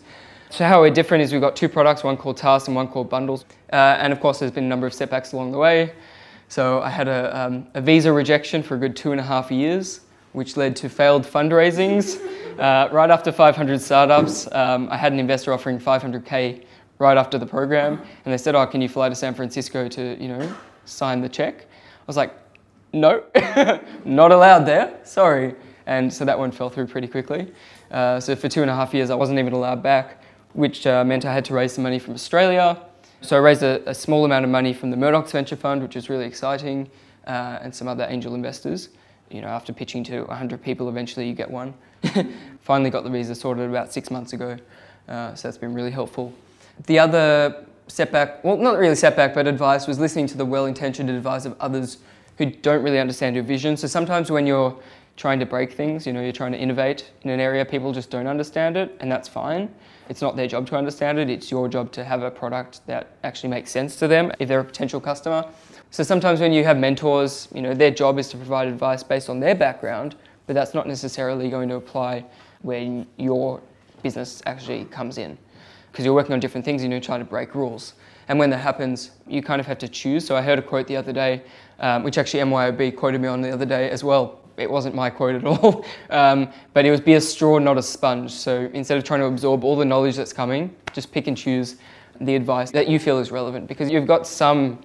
So 0.51 0.65
how 0.65 0.81
we're 0.81 0.91
different 0.91 1.25
is 1.25 1.33
we've 1.33 1.41
got 1.41 1.57
two 1.57 1.69
products, 1.69 2.05
one 2.05 2.17
called 2.17 2.37
Tasks 2.37 2.69
and 2.69 2.77
one 2.77 2.87
called 2.87 3.11
Bundles. 3.11 3.45
Uh, 3.73 3.97
and 3.99 4.13
of 4.13 4.21
course, 4.21 4.39
there's 4.39 4.53
been 4.53 4.65
a 4.65 4.69
number 4.69 4.87
of 4.87 4.95
setbacks 4.95 5.33
along 5.33 5.51
the 5.51 5.59
way. 5.59 5.93
So 6.49 6.81
I 6.81 6.91
had 6.91 7.09
a, 7.09 7.37
um, 7.37 7.67
a 7.75 7.81
visa 7.81 8.13
rejection 8.13 8.63
for 8.63 8.77
a 8.77 8.79
good 8.79 8.95
two 8.95 9.11
and 9.11 9.21
a 9.21 9.25
half 9.25 9.51
years, 9.51 10.03
which 10.33 10.57
led 10.57 10.77
to 10.77 10.89
failed 10.89 11.25
fundraisings. 11.25 12.21
Uh, 12.55 12.89
right 12.93 13.11
after 13.11 13.33
500 13.33 13.81
startups, 13.81 14.47
um, 14.53 14.89
I 14.89 14.97
had 14.97 15.13
an 15.13 15.19
investor 15.19 15.53
offering 15.53 15.81
500k 15.81 16.65
right 16.99 17.17
after 17.17 17.39
the 17.39 17.47
program, 17.47 18.01
and 18.25 18.33
they 18.33 18.39
said, 18.39 18.55
"Oh, 18.55 18.67
can 18.67 18.81
you 18.81 18.89
fly 18.89 19.09
to 19.09 19.15
San 19.15 19.35
Francisco 19.35 19.89
to, 19.89 20.17
you 20.23 20.29
know, 20.29 20.55
sign 20.85 21.21
the 21.21 21.29
check?" 21.29 21.63
I 21.63 22.07
was 22.07 22.17
like, 22.17 22.35
"No, 22.93 23.23
not 24.05 24.33
allowed 24.33 24.65
there. 24.67 24.99
Sorry." 25.05 25.55
And 25.87 26.13
so 26.13 26.25
that 26.25 26.39
one 26.39 26.51
fell 26.51 26.71
through 26.71 26.87
pretty 26.87 27.09
quickly. 27.09 27.53
Uh, 27.91 28.19
so 28.19 28.35
for 28.35 28.49
two 28.49 28.63
and 28.63 28.71
a 28.71 28.75
half 28.75 28.95
years, 28.95 29.11
I 29.11 29.15
wasn't 29.15 29.39
even 29.39 29.53
allowed 29.53 29.83
back, 29.83 30.23
which 30.55 30.87
uh, 30.87 31.05
meant 31.05 31.25
I 31.25 31.33
had 31.33 31.45
to 31.47 31.55
raise 31.55 31.75
some 31.75 31.85
money 31.85 31.99
from 31.99 32.15
Australia. 32.15 32.79
So 33.21 33.37
I 33.37 33.41
raised 33.41 33.63
a, 33.63 33.89
a 33.89 33.95
small 33.95 34.25
amount 34.25 34.45
of 34.45 34.51
money 34.51 34.73
from 34.73 34.91
the 34.91 34.97
Murdoch's 34.97 35.33
Venture 35.33 35.57
Fund, 35.57 35.83
which 35.83 35.95
was 35.95 36.09
really 36.11 36.27
exciting, 36.27 36.91
uh, 37.27 37.59
and 37.63 37.75
some 37.75 37.89
other 37.89 38.07
angel 38.09 38.35
investors. 38.35 38.91
You 39.31 39.41
know, 39.41 39.49
after 39.49 39.73
pitching 39.73 40.05
to 40.05 40.25
100 40.25 40.63
people, 40.63 40.89
eventually 40.89 41.27
you 41.27 41.35
get 41.35 41.51
one. 41.51 41.75
Finally 42.61 42.91
got 42.91 43.05
the 43.05 43.11
visa 43.11 43.35
sorted 43.35 43.69
about 43.69 43.93
six 43.93 44.11
months 44.11 44.33
ago, 44.33 44.57
uh, 45.09 45.35
so 45.35 45.49
that's 45.49 45.59
been 45.59 45.75
really 45.75 45.91
helpful. 45.91 46.33
The 46.87 46.99
other 46.99 47.65
setback, 47.87 48.43
well, 48.45 48.57
not 48.57 48.79
really 48.79 48.95
setback, 48.95 49.35
but 49.35 49.47
advice 49.47 49.87
was 49.87 49.99
listening 49.99 50.27
to 50.29 50.37
the 50.37 50.45
well-intentioned 50.45 51.11
advice 51.11 51.45
of 51.45 51.57
others 51.61 51.99
who 52.39 52.47
don't 52.47 52.83
really 52.83 52.99
understand 52.99 53.37
your 53.37 53.45
vision. 53.45 53.77
So 53.77 53.87
sometimes 53.87 54.31
when 54.31 54.47
you're 54.47 54.77
trying 55.17 55.39
to 55.39 55.47
break 55.47 55.73
things, 55.73 56.07
you 56.07 56.13
know, 56.13 56.21
you're 56.21 56.33
trying 56.33 56.53
to 56.53 56.59
innovate 56.59 57.13
in 57.23 57.31
an 57.31 57.39
area, 57.39 57.65
people 57.65 57.93
just 57.93 58.11
don't 58.11 58.27
understand 58.27 58.77
it, 58.77 58.97
and 59.01 59.11
that's 59.11 59.29
fine. 59.29 59.73
It's 60.09 60.21
not 60.21 60.37
their 60.37 60.49
job 60.49 60.67
to 60.69 60.77
understand 60.77 61.19
it, 61.19 61.31
it's 61.31 61.51
your 61.51 61.69
job 61.69 61.93
to 61.93 62.05
have 62.05 62.23
a 62.23 62.31
product 62.31 62.85
that 62.87 63.13
actually 63.23 63.51
makes 63.51 63.71
sense 63.71 63.97
to 63.97 64.09
them 64.09 64.33
if 64.39 64.49
they're 64.49 64.61
a 64.61 64.65
potential 64.65 65.01
customer. 65.01 65.49
So 65.91 66.03
sometimes 66.03 66.41
when 66.41 66.53
you 66.53 66.65
have 66.65 66.77
mentors, 66.77 67.49
you 67.55 67.63
know, 67.63 67.75
their 67.75 67.93
job 67.93 68.19
is 68.19 68.29
to 68.31 68.37
provide 68.37 68.67
advice 68.67 69.05
based 69.05 69.31
on 69.31 69.39
their 69.39 69.55
background, 69.55 70.17
but 70.47 70.55
that's 70.55 70.75
not 70.75 70.89
necessarily 70.89 71.49
going 71.49 71.69
to 71.69 71.77
apply 71.77 72.25
where 72.63 73.05
your 73.17 73.63
business 74.03 74.43
actually 74.47 74.87
comes 74.87 75.19
in. 75.19 75.39
Because 75.95 76.05
you're 76.05 76.15
working 76.15 76.33
on 76.33 76.41
different 76.41 76.65
things 76.65 76.83
and 76.83 76.91
you're 76.91 77.01
trying 77.01 77.21
to 77.21 77.25
break 77.25 77.55
rules. 77.55 77.95
And 78.27 78.37
when 78.37 78.51
that 78.51 78.59
happens, 78.59 79.13
you 79.29 79.45
kind 79.45 79.61
of 79.61 79.67
have 79.69 79.79
to 79.79 79.87
choose. 79.87 80.27
So 80.27 80.35
I 80.35 80.43
heard 80.43 80.59
a 80.59 80.63
quote 80.63 80.89
the 80.89 80.97
other 80.97 81.13
day, 81.13 81.43
um, 81.79 82.03
which 82.03 82.19
actually 82.19 82.41
MYOB 82.41 82.97
quoted 82.97 83.21
me 83.21 83.29
on 83.29 83.41
the 83.41 83.51
other 83.51 83.65
day 83.65 83.89
as 83.91 84.03
well. 84.03 84.41
It 84.57 84.69
wasn't 84.69 84.97
my 84.97 85.09
quote 85.09 85.37
at 85.37 85.45
all, 85.63 85.87
um, 86.11 86.51
but 86.73 86.85
it 86.85 86.91
was 86.91 87.01
be 87.01 87.15
a 87.15 87.21
straw, 87.21 87.61
not 87.61 87.79
a 87.79 87.83
sponge. 87.83 88.33
So 88.33 88.69
instead 88.75 88.99
of 88.99 89.05
trying 89.05 89.21
to 89.21 89.27
absorb 89.27 89.63
all 89.63 89.77
the 89.77 89.85
knowledge 89.85 90.17
that's 90.17 90.33
coming, 90.33 90.75
just 90.93 91.13
pick 91.13 91.29
and 91.29 91.37
choose 91.37 91.77
the 92.21 92.35
advice 92.35 92.73
that 92.73 92.89
you 92.89 92.99
feel 92.99 93.21
is 93.21 93.31
relevant 93.31 93.69
because 93.69 93.89
you've 93.89 94.09
got 94.09 94.27
some 94.27 94.81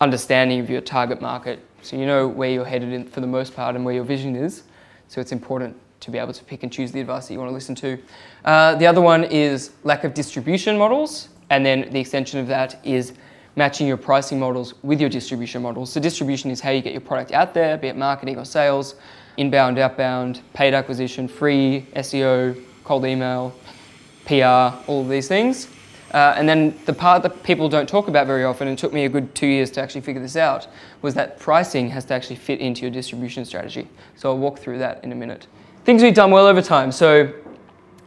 understanding 0.00 0.58
of 0.58 0.68
your 0.68 0.80
target 0.80 1.22
market. 1.22 1.60
So 1.82 1.94
you 1.94 2.04
know 2.04 2.26
where 2.26 2.50
you're 2.50 2.64
headed 2.64 2.92
in, 2.92 3.06
for 3.06 3.20
the 3.20 3.28
most 3.28 3.54
part 3.54 3.76
and 3.76 3.84
where 3.84 3.94
your 3.94 4.02
vision 4.02 4.34
is. 4.34 4.64
So 5.06 5.20
it's 5.20 5.30
important 5.30 5.76
to 6.00 6.10
be 6.10 6.18
able 6.18 6.32
to 6.32 6.44
pick 6.44 6.62
and 6.62 6.72
choose 6.72 6.92
the 6.92 7.00
advice 7.00 7.26
that 7.26 7.32
you 7.34 7.38
want 7.38 7.50
to 7.50 7.54
listen 7.54 7.74
to. 7.76 7.98
Uh, 8.44 8.74
the 8.76 8.86
other 8.86 9.00
one 9.00 9.24
is 9.24 9.72
lack 9.84 10.04
of 10.04 10.14
distribution 10.14 10.78
models. 10.78 11.28
And 11.50 11.64
then 11.64 11.88
the 11.90 12.00
extension 12.00 12.40
of 12.40 12.46
that 12.48 12.78
is 12.84 13.14
matching 13.56 13.86
your 13.86 13.96
pricing 13.96 14.38
models 14.38 14.74
with 14.82 15.00
your 15.00 15.10
distribution 15.10 15.62
models. 15.62 15.92
So 15.92 16.00
distribution 16.00 16.50
is 16.50 16.60
how 16.60 16.70
you 16.70 16.80
get 16.80 16.92
your 16.92 17.00
product 17.00 17.32
out 17.32 17.54
there, 17.54 17.76
be 17.76 17.88
it 17.88 17.96
marketing 17.96 18.38
or 18.38 18.44
sales, 18.44 18.94
inbound, 19.36 19.78
outbound, 19.78 20.42
paid 20.52 20.74
acquisition, 20.74 21.26
free, 21.26 21.86
SEO, 21.96 22.62
cold 22.84 23.04
email, 23.04 23.54
PR, 24.26 24.76
all 24.86 25.02
of 25.02 25.08
these 25.08 25.28
things. 25.28 25.68
Uh, 26.12 26.34
and 26.36 26.48
then 26.48 26.78
the 26.86 26.92
part 26.92 27.22
that 27.22 27.42
people 27.42 27.68
don't 27.68 27.88
talk 27.88 28.08
about 28.08 28.26
very 28.26 28.44
often, 28.44 28.68
and 28.68 28.78
it 28.78 28.80
took 28.80 28.92
me 28.92 29.04
a 29.04 29.08
good 29.08 29.34
two 29.34 29.46
years 29.46 29.70
to 29.70 29.80
actually 29.80 30.00
figure 30.00 30.22
this 30.22 30.36
out, 30.36 30.66
was 31.02 31.14
that 31.14 31.38
pricing 31.38 31.90
has 31.90 32.04
to 32.04 32.14
actually 32.14 32.36
fit 32.36 32.60
into 32.60 32.82
your 32.82 32.90
distribution 32.90 33.44
strategy. 33.44 33.88
So 34.16 34.30
I'll 34.30 34.38
walk 34.38 34.58
through 34.58 34.78
that 34.78 35.04
in 35.04 35.12
a 35.12 35.14
minute. 35.14 35.46
Things 35.84 36.02
we've 36.02 36.14
done 36.14 36.30
well 36.30 36.46
over 36.46 36.60
time. 36.60 36.92
So 36.92 37.32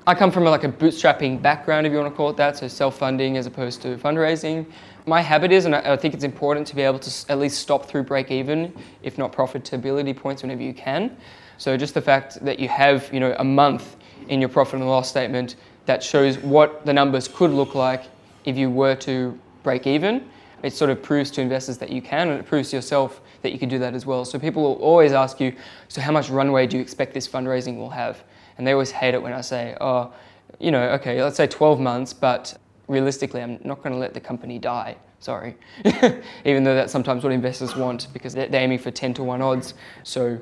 I 0.05 0.13
come 0.13 0.29
from 0.31 0.45
a, 0.45 0.51
like 0.51 0.63
a 0.63 0.69
bootstrapping 0.69 1.41
background, 1.41 1.87
if 1.87 1.91
you 1.91 1.97
want 1.97 2.13
to 2.13 2.15
call 2.15 2.29
it 2.29 2.37
that, 2.37 2.57
so 2.57 2.67
self-funding 2.67 3.37
as 3.37 3.47
opposed 3.47 3.81
to 3.81 3.97
fundraising. 3.97 4.65
My 5.07 5.21
habit 5.21 5.51
is, 5.51 5.65
and 5.65 5.75
I, 5.75 5.93
I 5.93 5.97
think 5.97 6.13
it's 6.13 6.23
important 6.23 6.67
to 6.67 6.75
be 6.75 6.83
able 6.83 6.99
to 6.99 7.31
at 7.31 7.39
least 7.39 7.59
stop 7.59 7.87
through 7.87 8.03
break 8.03 8.29
even, 8.29 8.71
if 9.01 9.17
not 9.17 9.33
profitability 9.33 10.15
points 10.15 10.43
whenever 10.43 10.61
you 10.61 10.73
can. 10.73 11.17
So 11.57 11.75
just 11.75 11.95
the 11.95 12.01
fact 12.01 12.43
that 12.45 12.59
you 12.59 12.67
have, 12.69 13.11
you 13.11 13.19
know, 13.19 13.35
a 13.39 13.43
month 13.43 13.95
in 14.27 14.39
your 14.39 14.49
profit 14.49 14.75
and 14.75 14.87
loss 14.87 15.09
statement 15.09 15.55
that 15.87 16.03
shows 16.03 16.37
what 16.37 16.85
the 16.85 16.93
numbers 16.93 17.27
could 17.27 17.51
look 17.51 17.73
like 17.73 18.03
if 18.45 18.57
you 18.57 18.69
were 18.69 18.95
to 18.97 19.37
break 19.63 19.87
even. 19.87 20.29
It 20.61 20.73
sort 20.73 20.91
of 20.91 21.01
proves 21.01 21.31
to 21.31 21.41
investors 21.41 21.79
that 21.79 21.89
you 21.89 22.01
can, 22.01 22.29
and 22.29 22.39
it 22.39 22.45
proves 22.45 22.69
to 22.69 22.75
yourself 22.75 23.21
that 23.41 23.51
you 23.51 23.59
can 23.59 23.69
do 23.69 23.79
that 23.79 23.93
as 23.93 24.05
well. 24.05 24.25
So 24.25 24.39
people 24.39 24.63
will 24.63 24.75
always 24.75 25.13
ask 25.13 25.39
you, 25.39 25.53
so 25.87 26.01
how 26.01 26.11
much 26.11 26.29
runway 26.29 26.67
do 26.67 26.77
you 26.77 26.81
expect 26.81 27.13
this 27.13 27.27
fundraising 27.27 27.77
will 27.77 27.89
have? 27.89 28.23
And 28.57 28.65
they 28.65 28.71
always 28.71 28.91
hate 28.91 29.13
it 29.13 29.21
when 29.21 29.33
I 29.33 29.41
say, 29.41 29.75
oh, 29.81 30.13
you 30.59 30.71
know, 30.71 30.89
okay, 30.91 31.21
let's 31.23 31.37
say 31.37 31.47
12 31.47 31.79
months, 31.79 32.13
but 32.13 32.57
realistically, 32.87 33.41
I'm 33.41 33.59
not 33.63 33.81
going 33.81 33.93
to 33.93 33.99
let 33.99 34.13
the 34.13 34.19
company 34.19 34.59
die. 34.59 34.97
Sorry. 35.19 35.55
Even 36.45 36.63
though 36.63 36.75
that's 36.75 36.91
sometimes 36.91 37.23
what 37.23 37.31
investors 37.31 37.75
want 37.75 38.07
because 38.11 38.33
they're 38.33 38.53
aiming 38.53 38.79
for 38.79 38.91
10 38.91 39.13
to 39.15 39.23
1 39.23 39.41
odds. 39.41 39.75
So, 40.03 40.39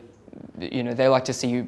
you 0.60 0.84
know, 0.84 0.94
they 0.94 1.08
like 1.08 1.26
to 1.26 1.34
see 1.34 1.50
you 1.50 1.68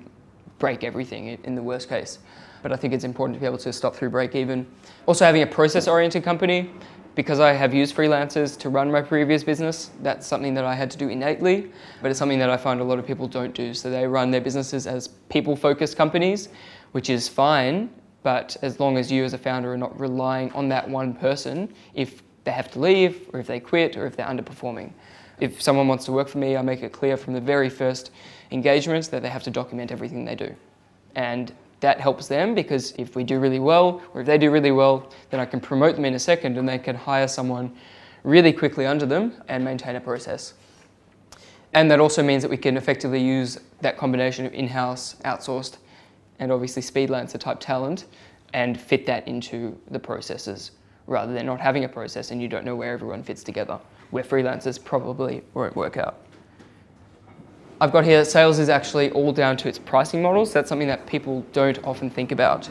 break 0.60 0.84
everything 0.84 1.39
in 1.44 1.56
the 1.56 1.63
worst 1.63 1.89
case 1.89 2.20
but 2.62 2.72
I 2.72 2.76
think 2.76 2.94
it's 2.94 3.04
important 3.04 3.36
to 3.36 3.39
be 3.39 3.46
able 3.46 3.58
to 3.60 3.74
stop 3.74 3.96
through 3.96 4.10
break 4.10 4.36
even. 4.36 4.65
Also 5.06 5.26
having 5.26 5.41
a 5.41 5.48
process 5.48 5.88
oriented 5.88 6.24
company, 6.24 6.70
because 7.15 7.39
I 7.39 7.54
have 7.54 7.74
used 7.74 7.95
freelancers 7.95 8.58
to 8.60 8.69
run 8.69 8.91
my 8.91 9.02
previous 9.02 9.43
business, 9.43 9.91
that's 10.02 10.26
something 10.26 10.54
that 10.54 10.63
I 10.63 10.74
had 10.74 10.89
to 10.91 10.97
do 10.97 11.10
innately, 11.10 11.71
but 12.02 12.10
it's 12.10 12.19
something 12.19 12.39
that 12.39 12.50
I 12.50 12.58
find 12.58 12.80
a 12.80 12.84
lot 12.84 13.00
of 13.00 13.06
people 13.06 13.28
don't 13.28 13.54
do. 13.54 13.74
So 13.74 13.89
they 13.89 14.08
run 14.08 14.32
their 14.32 14.41
businesses 14.41 14.88
as 14.88 15.08
people 15.30 15.56
focused 15.56 15.97
companies, 15.97 16.50
which 16.93 17.10
is 17.10 17.28
fine, 17.28 17.89
but 18.24 18.56
as 18.62 18.80
long 18.80 18.97
as 18.97 19.12
you 19.12 19.24
as 19.24 19.34
a 19.34 19.38
founder 19.38 19.74
are 19.74 19.78
not 19.78 20.00
relying 20.00 20.52
on 20.54 20.69
that 20.69 20.88
one 20.88 21.13
person, 21.13 21.74
if 21.93 22.21
they 22.43 22.52
have 22.52 22.71
to 22.71 22.80
leave, 22.80 23.30
or 23.34 23.39
if 23.39 23.47
they 23.47 23.60
quit, 23.60 23.97
or 23.97 24.06
if 24.06 24.15
they're 24.15 24.26
underperforming. 24.26 24.91
If 25.39 25.62
someone 25.62 25.88
wants 25.88 26.06
to 26.06 26.12
work 26.12 26.28
for 26.28 26.38
me, 26.38 26.56
I 26.56 26.62
make 26.62 26.84
it 26.84 26.91
clear 26.91 27.17
from 27.17 27.34
the 27.34 27.41
very 27.41 27.69
first 27.69 28.12
engagements 28.52 29.08
that 29.10 29.21
they 29.21 29.30
have 29.30 29.43
to 29.43 29.52
document 29.52 29.91
everything 29.91 30.26
they 30.26 30.36
do. 30.36 30.56
And 31.15 31.54
that 31.82 32.00
helps 32.00 32.28
them 32.28 32.56
because 32.56 32.94
if 32.98 33.15
we 33.15 33.24
do 33.24 33.39
really 33.39 33.60
well, 33.60 34.02
or 34.13 34.22
if 34.22 34.28
they 34.28 34.38
do 34.38 34.50
really 34.50 34.72
well, 34.72 35.12
then 35.30 35.39
I 35.39 35.46
can 35.46 35.60
promote 35.60 35.96
them 35.96 36.06
in 36.06 36.13
a 36.13 36.20
second 36.20 36.58
and 36.58 36.70
they 36.70 36.80
can 36.80 36.96
hire 36.96 37.28
someone 37.28 37.76
really 38.24 38.54
quickly 38.54 38.86
under 38.86 39.06
them 39.06 39.34
and 39.48 39.65
maintain 39.65 39.96
a 39.96 40.02
process. 40.02 40.54
And 41.74 41.89
that 41.89 42.00
also 42.00 42.22
means 42.22 42.44
that 42.44 42.50
we 42.50 42.58
can 42.58 42.78
effectively 42.78 43.22
use 43.22 43.60
that 43.82 43.98
combination 43.98 44.46
of 44.46 44.54
in-house, 44.54 45.15
outsourced, 45.26 45.78
and 46.39 46.52
obviously 46.52 46.82
Speedlancer 46.82 47.39
type 47.39 47.60
talent 47.60 48.06
and 48.54 48.80
fit 48.80 49.06
that 49.08 49.28
into 49.28 49.78
the 49.89 50.00
processes 50.00 50.72
rather 51.08 51.34
than 51.34 51.46
not 51.46 51.60
having 51.60 51.84
a 51.84 51.89
process 51.89 52.32
and 52.32 52.41
you 52.41 52.48
don't 52.48 52.65
know 52.65 52.76
where 52.76 52.94
everyone 52.94 53.24
fits 53.24 53.44
together, 53.44 53.80
where 54.12 54.24
freelancers 54.24 54.84
probably 54.84 55.41
won't 55.54 55.76
work 55.76 55.98
out. 55.98 56.26
I've 57.82 57.91
got 57.91 58.04
here 58.04 58.24
sales 58.24 58.60
is 58.60 58.70
actually 58.70 59.10
all 59.10 59.32
down 59.32 59.58
to 59.58 59.67
its 59.67 59.80
pricing 59.80 60.22
models. 60.22 60.54
That's 60.54 60.70
something 60.70 60.88
that 60.88 61.08
people 61.08 61.44
don't 61.52 61.84
often 61.84 62.12
think 62.12 62.32
about. 62.32 62.70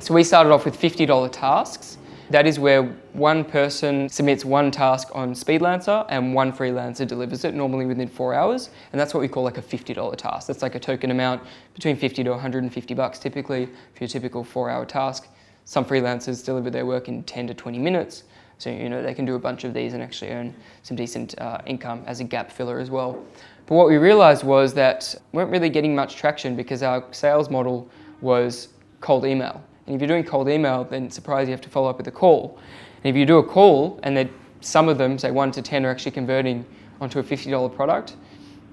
So 0.00 0.12
we 0.12 0.24
started 0.24 0.50
off 0.50 0.64
with 0.64 0.76
$50 0.76 1.30
tasks. 1.30 1.96
That 2.30 2.44
is 2.44 2.58
where 2.58 2.82
one 3.12 3.44
person 3.44 4.08
submits 4.08 4.44
one 4.44 4.72
task 4.72 5.10
on 5.14 5.32
Speedlancer 5.32 6.04
and 6.08 6.34
one 6.34 6.52
freelancer 6.52 7.06
delivers 7.06 7.44
it, 7.44 7.54
normally 7.54 7.86
within 7.86 8.08
four 8.08 8.34
hours. 8.34 8.70
And 8.90 9.00
that's 9.00 9.14
what 9.14 9.20
we 9.20 9.28
call 9.28 9.44
like 9.44 9.58
a 9.58 9.62
$50 9.62 10.16
task. 10.16 10.48
That's 10.48 10.60
like 10.60 10.74
a 10.74 10.80
token 10.80 11.12
amount 11.12 11.40
between 11.74 11.96
50 11.96 12.24
to 12.24 12.30
150 12.30 12.94
bucks 12.94 13.20
typically 13.20 13.66
for 13.66 14.00
your 14.00 14.08
typical 14.08 14.42
four 14.42 14.70
hour 14.70 14.84
task. 14.84 15.28
Some 15.66 15.84
freelancers 15.84 16.44
deliver 16.44 16.68
their 16.68 16.84
work 16.84 17.06
in 17.06 17.22
10 17.22 17.46
to 17.46 17.54
20 17.54 17.78
minutes. 17.78 18.24
So, 18.58 18.70
you 18.70 18.88
know, 18.88 19.04
they 19.04 19.14
can 19.14 19.24
do 19.24 19.36
a 19.36 19.38
bunch 19.38 19.62
of 19.62 19.72
these 19.72 19.94
and 19.94 20.02
actually 20.02 20.32
earn 20.32 20.52
some 20.82 20.96
decent 20.96 21.38
uh, 21.38 21.60
income 21.64 22.02
as 22.06 22.18
a 22.18 22.24
gap 22.24 22.50
filler 22.50 22.80
as 22.80 22.90
well. 22.90 23.24
But 23.68 23.74
what 23.74 23.88
we 23.88 23.98
realized 23.98 24.44
was 24.44 24.72
that 24.74 25.14
we 25.32 25.36
weren't 25.36 25.50
really 25.50 25.68
getting 25.68 25.94
much 25.94 26.16
traction 26.16 26.56
because 26.56 26.82
our 26.82 27.04
sales 27.10 27.50
model 27.50 27.86
was 28.22 28.68
cold 29.02 29.26
email. 29.26 29.62
And 29.86 29.94
if 29.94 30.00
you're 30.00 30.08
doing 30.08 30.24
cold 30.24 30.48
email, 30.48 30.84
then 30.84 31.10
surprise 31.10 31.48
you 31.48 31.52
have 31.52 31.60
to 31.60 31.68
follow 31.68 31.90
up 31.90 31.98
with 31.98 32.08
a 32.08 32.10
call. 32.10 32.58
And 33.04 33.14
if 33.14 33.14
you 33.14 33.26
do 33.26 33.36
a 33.36 33.44
call 33.44 34.00
and 34.04 34.30
some 34.62 34.88
of 34.88 34.96
them, 34.96 35.18
say 35.18 35.30
one 35.30 35.52
to 35.52 35.60
10, 35.60 35.84
are 35.84 35.90
actually 35.90 36.12
converting 36.12 36.64
onto 36.98 37.18
a 37.18 37.22
$50 37.22 37.76
product, 37.76 38.16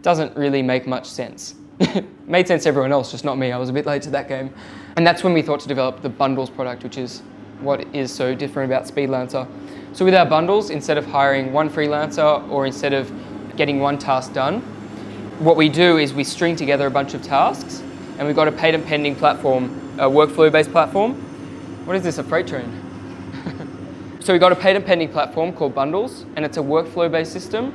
doesn't 0.01 0.33
really 0.37 0.61
make 0.61 0.87
much 0.87 1.05
sense. 1.05 1.55
Made 2.25 2.47
sense 2.47 2.63
to 2.63 2.69
everyone 2.69 2.93
else, 2.93 3.11
just 3.11 3.25
not 3.25 3.37
me. 3.37 3.51
I 3.51 3.57
was 3.57 3.69
a 3.69 3.73
bit 3.73 3.85
late 3.85 4.01
to 4.03 4.09
that 4.11 4.29
game. 4.29 4.53
And 4.95 5.05
that's 5.05 5.25
when 5.25 5.33
we 5.33 5.41
thought 5.41 5.59
to 5.59 5.67
develop 5.67 6.03
the 6.03 6.09
bundles 6.09 6.49
product, 6.49 6.83
which 6.83 6.97
is 6.97 7.21
what 7.59 7.85
is 7.93 8.13
so 8.13 8.33
different 8.33 8.71
about 8.71 8.85
Speedlancer. 8.85 9.45
So 9.91 10.05
with 10.05 10.15
our 10.15 10.25
bundles, 10.25 10.69
instead 10.69 10.97
of 10.97 11.05
hiring 11.05 11.51
one 11.51 11.69
freelancer 11.69 12.49
or 12.49 12.65
instead 12.65 12.93
of 12.93 13.11
getting 13.57 13.81
one 13.81 13.97
task 13.97 14.31
done, 14.31 14.63
what 15.39 15.57
we 15.57 15.67
do 15.67 15.97
is 15.97 16.13
we 16.13 16.23
string 16.23 16.55
together 16.55 16.87
a 16.87 16.91
bunch 16.91 17.13
of 17.13 17.21
tasks 17.21 17.81
and 18.17 18.25
we've 18.25 18.35
got 18.35 18.47
a 18.47 18.51
patent 18.51 18.85
pending 18.85 19.15
platform, 19.15 19.65
a 19.99 20.09
workflow 20.09 20.51
based 20.51 20.71
platform. 20.71 21.15
What 21.85 21.95
is 21.95 22.03
this, 22.03 22.17
a 22.17 22.23
freight 22.23 22.47
train? 22.47 22.81
So 24.21 24.33
we've 24.33 24.41
got 24.41 24.51
a 24.51 24.55
patent 24.55 24.87
pending 24.87 25.09
platform 25.09 25.53
called 25.53 25.75
Bundles, 25.75 26.25
and 26.35 26.43
it's 26.43 26.57
a 26.57 26.61
workflow-based 26.61 27.31
system, 27.31 27.71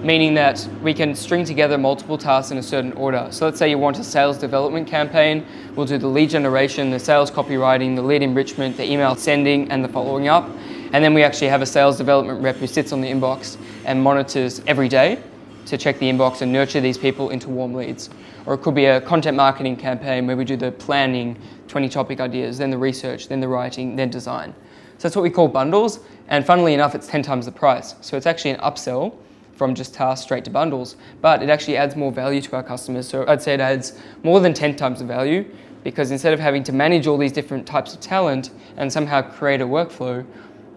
meaning 0.00 0.32
that 0.34 0.64
we 0.80 0.94
can 0.94 1.12
string 1.12 1.44
together 1.44 1.76
multiple 1.76 2.16
tasks 2.16 2.52
in 2.52 2.58
a 2.58 2.62
certain 2.62 2.92
order. 2.92 3.26
So 3.32 3.46
let's 3.46 3.58
say 3.58 3.68
you 3.68 3.78
want 3.78 3.98
a 3.98 4.04
sales 4.04 4.38
development 4.38 4.86
campaign, 4.86 5.44
we'll 5.74 5.86
do 5.86 5.98
the 5.98 6.06
lead 6.06 6.30
generation, 6.30 6.92
the 6.92 7.00
sales 7.00 7.32
copywriting, 7.32 7.96
the 7.96 8.02
lead 8.02 8.22
enrichment, 8.22 8.76
the 8.76 8.88
email 8.88 9.16
sending, 9.16 9.68
and 9.72 9.82
the 9.82 9.88
following 9.88 10.28
up. 10.28 10.48
And 10.92 11.02
then 11.02 11.14
we 11.14 11.24
actually 11.24 11.48
have 11.48 11.62
a 11.62 11.66
sales 11.66 11.98
development 11.98 12.44
rep 12.44 12.54
who 12.58 12.68
sits 12.68 12.92
on 12.92 13.00
the 13.00 13.10
inbox 13.10 13.58
and 13.84 14.00
monitors 14.00 14.62
every 14.68 14.88
day 14.88 15.20
to 15.68 15.78
check 15.78 15.98
the 15.98 16.10
inbox 16.10 16.42
and 16.42 16.52
nurture 16.52 16.80
these 16.80 16.98
people 16.98 17.30
into 17.30 17.48
warm 17.48 17.74
leads. 17.74 18.10
Or 18.46 18.54
it 18.54 18.58
could 18.58 18.74
be 18.74 18.86
a 18.86 19.00
content 19.00 19.36
marketing 19.36 19.76
campaign 19.76 20.26
where 20.26 20.36
we 20.36 20.44
do 20.44 20.56
the 20.56 20.72
planning, 20.72 21.36
20 21.68 21.88
topic 21.88 22.20
ideas, 22.20 22.58
then 22.58 22.70
the 22.70 22.78
research, 22.78 23.28
then 23.28 23.40
the 23.40 23.48
writing, 23.48 23.96
then 23.96 24.10
design. 24.10 24.54
So 24.98 25.06
that's 25.06 25.14
what 25.14 25.22
we 25.22 25.30
call 25.30 25.46
bundles, 25.46 26.00
and 26.28 26.44
funnily 26.44 26.74
enough, 26.74 26.94
it's 26.94 27.06
10 27.06 27.22
times 27.22 27.46
the 27.46 27.52
price. 27.52 27.94
So 28.00 28.16
it's 28.16 28.26
actually 28.26 28.50
an 28.52 28.60
upsell 28.60 29.14
from 29.54 29.74
just 29.74 29.94
tasks 29.94 30.24
straight 30.24 30.44
to 30.44 30.50
bundles, 30.50 30.96
but 31.20 31.42
it 31.42 31.50
actually 31.50 31.76
adds 31.76 31.96
more 31.96 32.10
value 32.12 32.40
to 32.40 32.56
our 32.56 32.62
customers. 32.62 33.08
So 33.08 33.24
I'd 33.28 33.42
say 33.42 33.54
it 33.54 33.60
adds 33.60 33.98
more 34.22 34.40
than 34.40 34.54
10 34.54 34.76
times 34.76 35.00
the 35.00 35.04
value 35.04 35.44
because 35.84 36.10
instead 36.10 36.32
of 36.32 36.40
having 36.40 36.62
to 36.64 36.72
manage 36.72 37.06
all 37.06 37.18
these 37.18 37.32
different 37.32 37.66
types 37.66 37.94
of 37.94 38.00
talent 38.00 38.50
and 38.76 38.92
somehow 38.92 39.22
create 39.22 39.60
a 39.60 39.66
workflow, 39.66 40.24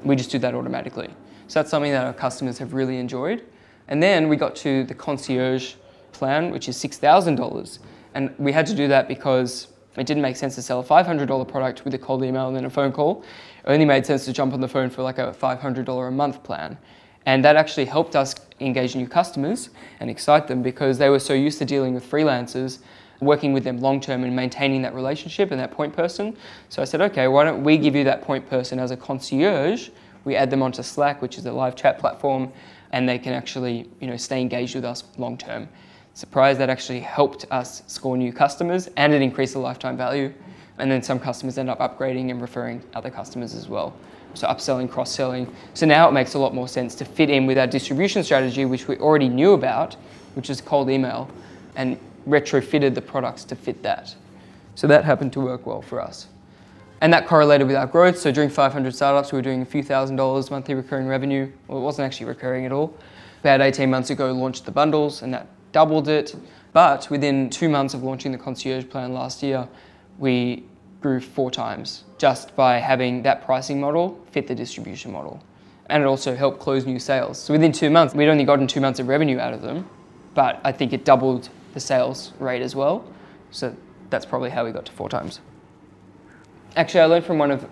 we 0.03 0.15
just 0.15 0.31
do 0.31 0.39
that 0.39 0.55
automatically. 0.55 1.09
So 1.47 1.59
that's 1.59 1.69
something 1.69 1.91
that 1.91 2.05
our 2.05 2.13
customers 2.13 2.57
have 2.57 2.73
really 2.73 2.97
enjoyed. 2.97 3.43
And 3.87 4.01
then 4.01 4.29
we 4.29 4.35
got 4.35 4.55
to 4.57 4.83
the 4.83 4.93
concierge 4.93 5.73
plan, 6.11 6.51
which 6.51 6.69
is 6.69 6.77
$6,000. 6.77 7.79
And 8.13 8.33
we 8.37 8.51
had 8.51 8.65
to 8.67 8.75
do 8.75 8.87
that 8.87 9.07
because 9.07 9.67
it 9.97 10.05
didn't 10.05 10.21
make 10.21 10.35
sense 10.35 10.55
to 10.55 10.61
sell 10.61 10.79
a 10.79 10.83
$500 10.83 11.47
product 11.47 11.83
with 11.83 11.93
a 11.93 11.97
cold 11.97 12.23
email 12.23 12.47
and 12.47 12.55
then 12.55 12.65
a 12.65 12.69
phone 12.69 12.91
call. 12.91 13.23
It 13.65 13.69
only 13.69 13.85
made 13.85 14.05
sense 14.05 14.25
to 14.25 14.33
jump 14.33 14.53
on 14.53 14.61
the 14.61 14.67
phone 14.67 14.89
for 14.89 15.01
like 15.01 15.17
a 15.17 15.33
$500 15.33 16.07
a 16.07 16.11
month 16.11 16.43
plan. 16.43 16.77
And 17.25 17.45
that 17.45 17.55
actually 17.55 17.85
helped 17.85 18.15
us 18.15 18.35
engage 18.59 18.95
new 18.95 19.07
customers 19.07 19.69
and 19.99 20.09
excite 20.09 20.47
them 20.47 20.61
because 20.61 20.97
they 20.97 21.09
were 21.09 21.19
so 21.19 21.33
used 21.33 21.59
to 21.59 21.65
dealing 21.65 21.93
with 21.93 22.09
freelancers, 22.09 22.79
working 23.19 23.53
with 23.53 23.63
them 23.63 23.79
long 23.79 23.99
term 23.99 24.23
and 24.23 24.35
maintaining 24.35 24.81
that 24.81 24.95
relationship 24.95 25.51
and 25.51 25.59
that 25.59 25.71
point 25.71 25.95
person. 25.95 26.35
So 26.69 26.81
I 26.81 26.85
said, 26.85 27.01
okay, 27.01 27.27
why 27.27 27.43
don't 27.43 27.63
we 27.63 27.77
give 27.77 27.95
you 27.95 28.03
that 28.05 28.23
point 28.23 28.49
person 28.49 28.79
as 28.79 28.91
a 28.91 28.97
concierge? 28.97 29.89
We 30.23 30.35
add 30.35 30.49
them 30.49 30.63
onto 30.63 30.83
Slack, 30.83 31.21
which 31.21 31.37
is 31.37 31.45
a 31.45 31.51
live 31.51 31.75
chat 31.75 31.99
platform, 31.99 32.51
and 32.91 33.07
they 33.07 33.17
can 33.17 33.33
actually 33.33 33.89
you 33.99 34.07
know, 34.07 34.17
stay 34.17 34.41
engaged 34.41 34.75
with 34.75 34.85
us 34.85 35.03
long 35.17 35.37
term. 35.37 35.67
Surprise, 36.13 36.57
that 36.57 36.69
actually 36.69 36.99
helped 36.99 37.45
us 37.51 37.83
score 37.87 38.17
new 38.17 38.33
customers 38.33 38.89
and 38.97 39.13
it 39.13 39.21
increased 39.21 39.53
the 39.53 39.59
lifetime 39.59 39.95
value. 39.95 40.33
And 40.77 40.91
then 40.91 41.01
some 41.01 41.19
customers 41.19 41.57
end 41.57 41.69
up 41.69 41.79
upgrading 41.79 42.31
and 42.31 42.41
referring 42.41 42.81
other 42.93 43.09
customers 43.09 43.53
as 43.53 43.67
well. 43.67 43.93
So 44.33 44.47
upselling, 44.47 44.89
cross-selling. 44.89 45.53
So 45.73 45.85
now 45.85 46.07
it 46.07 46.11
makes 46.11 46.33
a 46.33 46.39
lot 46.39 46.53
more 46.53 46.67
sense 46.67 46.95
to 46.95 47.05
fit 47.05 47.29
in 47.29 47.45
with 47.45 47.57
our 47.57 47.67
distribution 47.67 48.23
strategy, 48.23 48.65
which 48.65 48.87
we 48.87 48.97
already 48.97 49.29
knew 49.29 49.53
about, 49.53 49.95
which 50.35 50.49
is 50.49 50.61
cold 50.61 50.89
email, 50.89 51.29
and 51.75 51.99
retrofitted 52.27 52.95
the 52.95 53.01
products 53.01 53.43
to 53.45 53.55
fit 53.55 53.83
that. 53.83 54.15
So 54.75 54.87
that 54.87 55.03
happened 55.03 55.33
to 55.33 55.41
work 55.41 55.65
well 55.65 55.81
for 55.81 56.01
us. 56.01 56.27
And 57.01 57.11
that 57.13 57.27
correlated 57.27 57.65
with 57.67 57.75
our 57.75 57.87
growth. 57.87 58.17
So 58.17 58.31
during 58.31 58.49
500 58.49 58.95
startups, 58.95 59.31
we 59.31 59.37
were 59.37 59.41
doing 59.41 59.63
a 59.63 59.65
few 59.65 59.81
thousand 59.81 60.17
dollars 60.17 60.51
monthly 60.51 60.75
recurring 60.75 61.07
revenue. 61.07 61.51
Well, 61.67 61.79
it 61.79 61.81
wasn't 61.81 62.05
actually 62.05 62.27
recurring 62.27 62.65
at 62.65 62.71
all. 62.71 62.95
About 63.41 63.59
18 63.59 63.89
months 63.89 64.11
ago, 64.11 64.31
launched 64.31 64.65
the 64.65 64.71
bundles, 64.71 65.23
and 65.23 65.33
that 65.33 65.47
doubled 65.71 66.07
it. 66.07 66.35
But 66.73 67.09
within 67.09 67.49
two 67.49 67.69
months 67.69 67.95
of 67.95 68.03
launching 68.03 68.31
the 68.31 68.37
concierge 68.37 68.87
plan 68.87 69.13
last 69.13 69.41
year, 69.41 69.67
we 70.19 70.63
grew 71.01 71.19
four 71.19 71.49
times 71.49 72.03
just 72.19 72.55
by 72.55 72.77
having 72.77 73.23
that 73.23 73.43
pricing 73.43 73.81
model 73.81 74.23
fit 74.31 74.47
the 74.47 74.53
distribution 74.53 75.11
model. 75.11 75.43
And 75.87 76.03
it 76.03 76.05
also 76.05 76.35
helped 76.35 76.59
close 76.59 76.85
new 76.85 76.99
sales. 76.99 77.39
So 77.39 77.53
within 77.53 77.71
two 77.71 77.89
months, 77.89 78.13
we'd 78.13 78.29
only 78.29 78.43
gotten 78.43 78.67
two 78.67 78.79
months 78.79 78.99
of 78.99 79.07
revenue 79.07 79.39
out 79.39 79.53
of 79.53 79.63
them, 79.63 79.89
but 80.35 80.61
I 80.63 80.71
think 80.71 80.93
it 80.93 81.03
doubled 81.03 81.49
the 81.73 81.79
sales 81.79 82.31
rate 82.39 82.61
as 82.61 82.75
well. 82.75 83.03
So 83.49 83.75
that's 84.11 84.25
probably 84.25 84.51
how 84.51 84.63
we 84.63 84.71
got 84.71 84.85
to 84.85 84.91
four 84.91 85.09
times. 85.09 85.41
Actually, 86.75 87.01
I 87.01 87.05
learned 87.05 87.25
from 87.25 87.37
one 87.37 87.51
of 87.51 87.65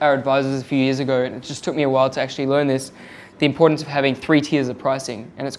our 0.00 0.14
advisors 0.14 0.62
a 0.62 0.64
few 0.64 0.78
years 0.78 0.98
ago, 0.98 1.22
and 1.22 1.34
it 1.34 1.42
just 1.42 1.62
took 1.62 1.74
me 1.74 1.82
a 1.82 1.90
while 1.90 2.08
to 2.08 2.20
actually 2.20 2.46
learn 2.46 2.66
this, 2.66 2.90
the 3.38 3.44
importance 3.44 3.82
of 3.82 3.88
having 3.88 4.14
three 4.14 4.40
tiers 4.40 4.68
of 4.68 4.78
pricing. 4.78 5.30
And 5.36 5.46
it's 5.46 5.58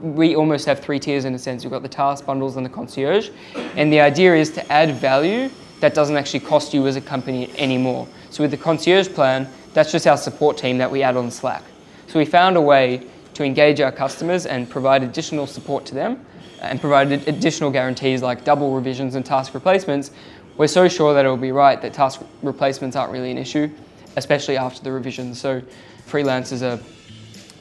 we 0.00 0.36
almost 0.36 0.66
have 0.66 0.80
three 0.80 0.98
tiers 0.98 1.24
in 1.24 1.34
a 1.34 1.38
sense. 1.38 1.64
We've 1.64 1.70
got 1.70 1.82
the 1.82 1.88
task 1.88 2.26
bundles 2.26 2.56
and 2.56 2.66
the 2.66 2.70
concierge. 2.70 3.30
And 3.76 3.90
the 3.90 4.00
idea 4.00 4.34
is 4.34 4.50
to 4.50 4.72
add 4.72 4.94
value 4.96 5.48
that 5.80 5.94
doesn't 5.94 6.16
actually 6.16 6.40
cost 6.40 6.74
you 6.74 6.86
as 6.86 6.96
a 6.96 7.00
company 7.00 7.50
anymore. 7.56 8.06
So 8.28 8.42
with 8.42 8.50
the 8.50 8.56
concierge 8.58 9.08
plan, 9.08 9.48
that's 9.72 9.90
just 9.90 10.06
our 10.06 10.18
support 10.18 10.58
team 10.58 10.76
that 10.78 10.90
we 10.90 11.02
add 11.02 11.16
on 11.16 11.30
Slack. 11.30 11.62
So 12.08 12.18
we 12.18 12.26
found 12.26 12.56
a 12.56 12.60
way 12.60 13.06
to 13.34 13.44
engage 13.44 13.80
our 13.80 13.92
customers 13.92 14.44
and 14.44 14.68
provide 14.68 15.02
additional 15.02 15.46
support 15.46 15.86
to 15.86 15.94
them 15.94 16.26
and 16.60 16.80
provide 16.80 17.10
additional 17.12 17.70
guarantees 17.70 18.22
like 18.22 18.44
double 18.44 18.74
revisions 18.74 19.14
and 19.14 19.24
task 19.24 19.54
replacements. 19.54 20.10
We're 20.56 20.68
so 20.68 20.86
sure 20.86 21.14
that 21.14 21.24
it 21.24 21.28
will 21.28 21.36
be 21.36 21.52
right 21.52 21.80
that 21.82 21.94
task 21.94 22.22
replacements 22.42 22.96
aren't 22.96 23.12
really 23.12 23.32
an 23.32 23.38
issue, 23.38 23.68
especially 24.16 24.56
after 24.56 24.82
the 24.82 24.92
revisions. 24.92 25.40
So 25.40 25.60
freelancers 26.06 26.62
are 26.62 26.80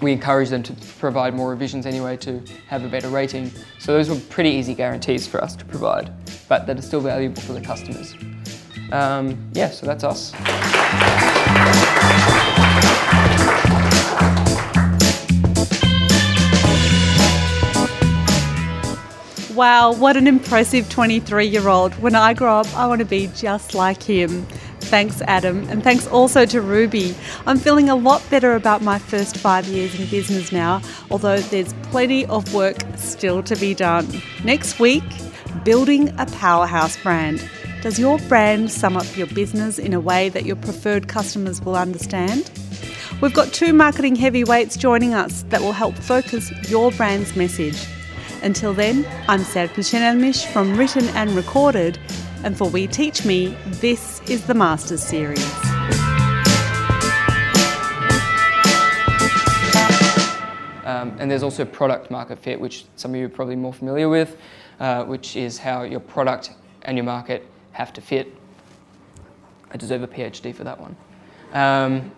we 0.01 0.12
encourage 0.12 0.49
them 0.49 0.62
to 0.63 0.73
provide 0.99 1.34
more 1.34 1.49
revisions 1.49 1.86
anyway 1.86 2.17
to 2.17 2.41
have 2.67 2.84
a 2.84 2.89
better 2.89 3.08
rating. 3.08 3.51
So 3.79 3.93
those 3.93 4.10
were 4.10 4.19
pretty 4.29 4.49
easy 4.49 4.75
guarantees 4.75 5.25
for 5.25 5.41
us 5.41 5.56
to 5.56 5.65
provide, 5.65 6.12
but 6.49 6.67
that 6.67 6.77
are 6.77 6.82
still 6.82 6.99
valuable 6.99 7.41
for 7.41 7.53
the 7.53 7.62
customers. 7.62 8.13
Um, 8.91 9.49
yeah, 9.53 9.69
so 9.69 9.86
that's 9.86 10.03
us. 10.03 10.34
Wow, 19.55 19.93
what 19.93 20.17
an 20.17 20.25
impressive 20.25 20.89
23 20.89 21.45
year 21.45 21.67
old. 21.67 21.93
When 22.01 22.15
I 22.15 22.33
grow 22.33 22.61
up, 22.61 22.75
I 22.75 22.87
want 22.87 22.99
to 22.99 23.05
be 23.05 23.27
just 23.35 23.75
like 23.75 24.01
him. 24.01 24.47
Thanks, 24.79 25.21
Adam, 25.21 25.69
and 25.69 25.83
thanks 25.83 26.07
also 26.07 26.43
to 26.47 26.59
Ruby. 26.59 27.15
I'm 27.45 27.59
feeling 27.59 27.87
a 27.87 27.95
lot 27.95 28.27
better 28.31 28.55
about 28.55 28.81
my 28.81 28.97
first 28.97 29.37
five 29.37 29.67
years 29.67 29.93
in 29.99 30.09
business 30.09 30.51
now, 30.51 30.81
although 31.11 31.39
there's 31.39 31.71
plenty 31.83 32.25
of 32.25 32.51
work 32.51 32.77
still 32.95 33.43
to 33.43 33.55
be 33.55 33.75
done. 33.75 34.07
Next 34.43 34.79
week, 34.79 35.03
building 35.63 36.09
a 36.17 36.25
powerhouse 36.25 36.97
brand. 37.03 37.47
Does 37.83 37.99
your 37.99 38.17
brand 38.27 38.71
sum 38.71 38.97
up 38.97 39.15
your 39.15 39.27
business 39.27 39.77
in 39.77 39.93
a 39.93 39.99
way 39.99 40.29
that 40.29 40.45
your 40.45 40.55
preferred 40.55 41.07
customers 41.07 41.61
will 41.61 41.75
understand? 41.75 42.49
We've 43.21 43.35
got 43.35 43.53
two 43.53 43.71
marketing 43.71 44.15
heavyweights 44.15 44.77
joining 44.77 45.13
us 45.13 45.43
that 45.49 45.61
will 45.61 45.73
help 45.73 45.95
focus 45.95 46.51
your 46.71 46.91
brand's 46.91 47.35
message. 47.35 47.77
Until 48.43 48.73
then, 48.73 49.08
I'm 49.29 49.39
Serpil 49.39 49.86
Senelmis 49.86 50.45
from 50.45 50.75
Written 50.75 51.08
and 51.15 51.32
Recorded, 51.32 51.97
and 52.43 52.58
for 52.58 52.67
We 52.67 52.88
Teach 52.88 53.23
Me, 53.23 53.56
this 53.65 54.19
is 54.29 54.45
the 54.45 54.53
Masters 54.53 55.01
Series. 55.01 55.39
Um, 60.84 61.15
and 61.19 61.32
there's 61.32 61.41
also 61.41 61.63
product 61.63 62.12
market 62.12 62.38
fit, 62.38 62.60
which 62.60 62.84
some 62.97 63.12
of 63.12 63.17
you 63.17 63.27
are 63.27 63.29
probably 63.29 63.56
more 63.56 63.71
familiar 63.71 64.10
with, 64.10 64.36
uh, 64.82 65.06
which 65.06 65.38
is 65.38 65.58
how 65.58 65.84
your 65.84 66.01
product 66.01 66.51
and 66.82 66.97
your 66.97 67.06
market 67.06 67.47
have 67.71 67.93
to 67.93 68.01
fit. 68.01 68.36
I 69.71 69.77
deserve 69.77 70.03
a 70.03 70.08
PhD 70.08 70.53
for 70.53 70.65
that 70.65 70.82
one. 70.82 70.97
Um, 71.53 72.12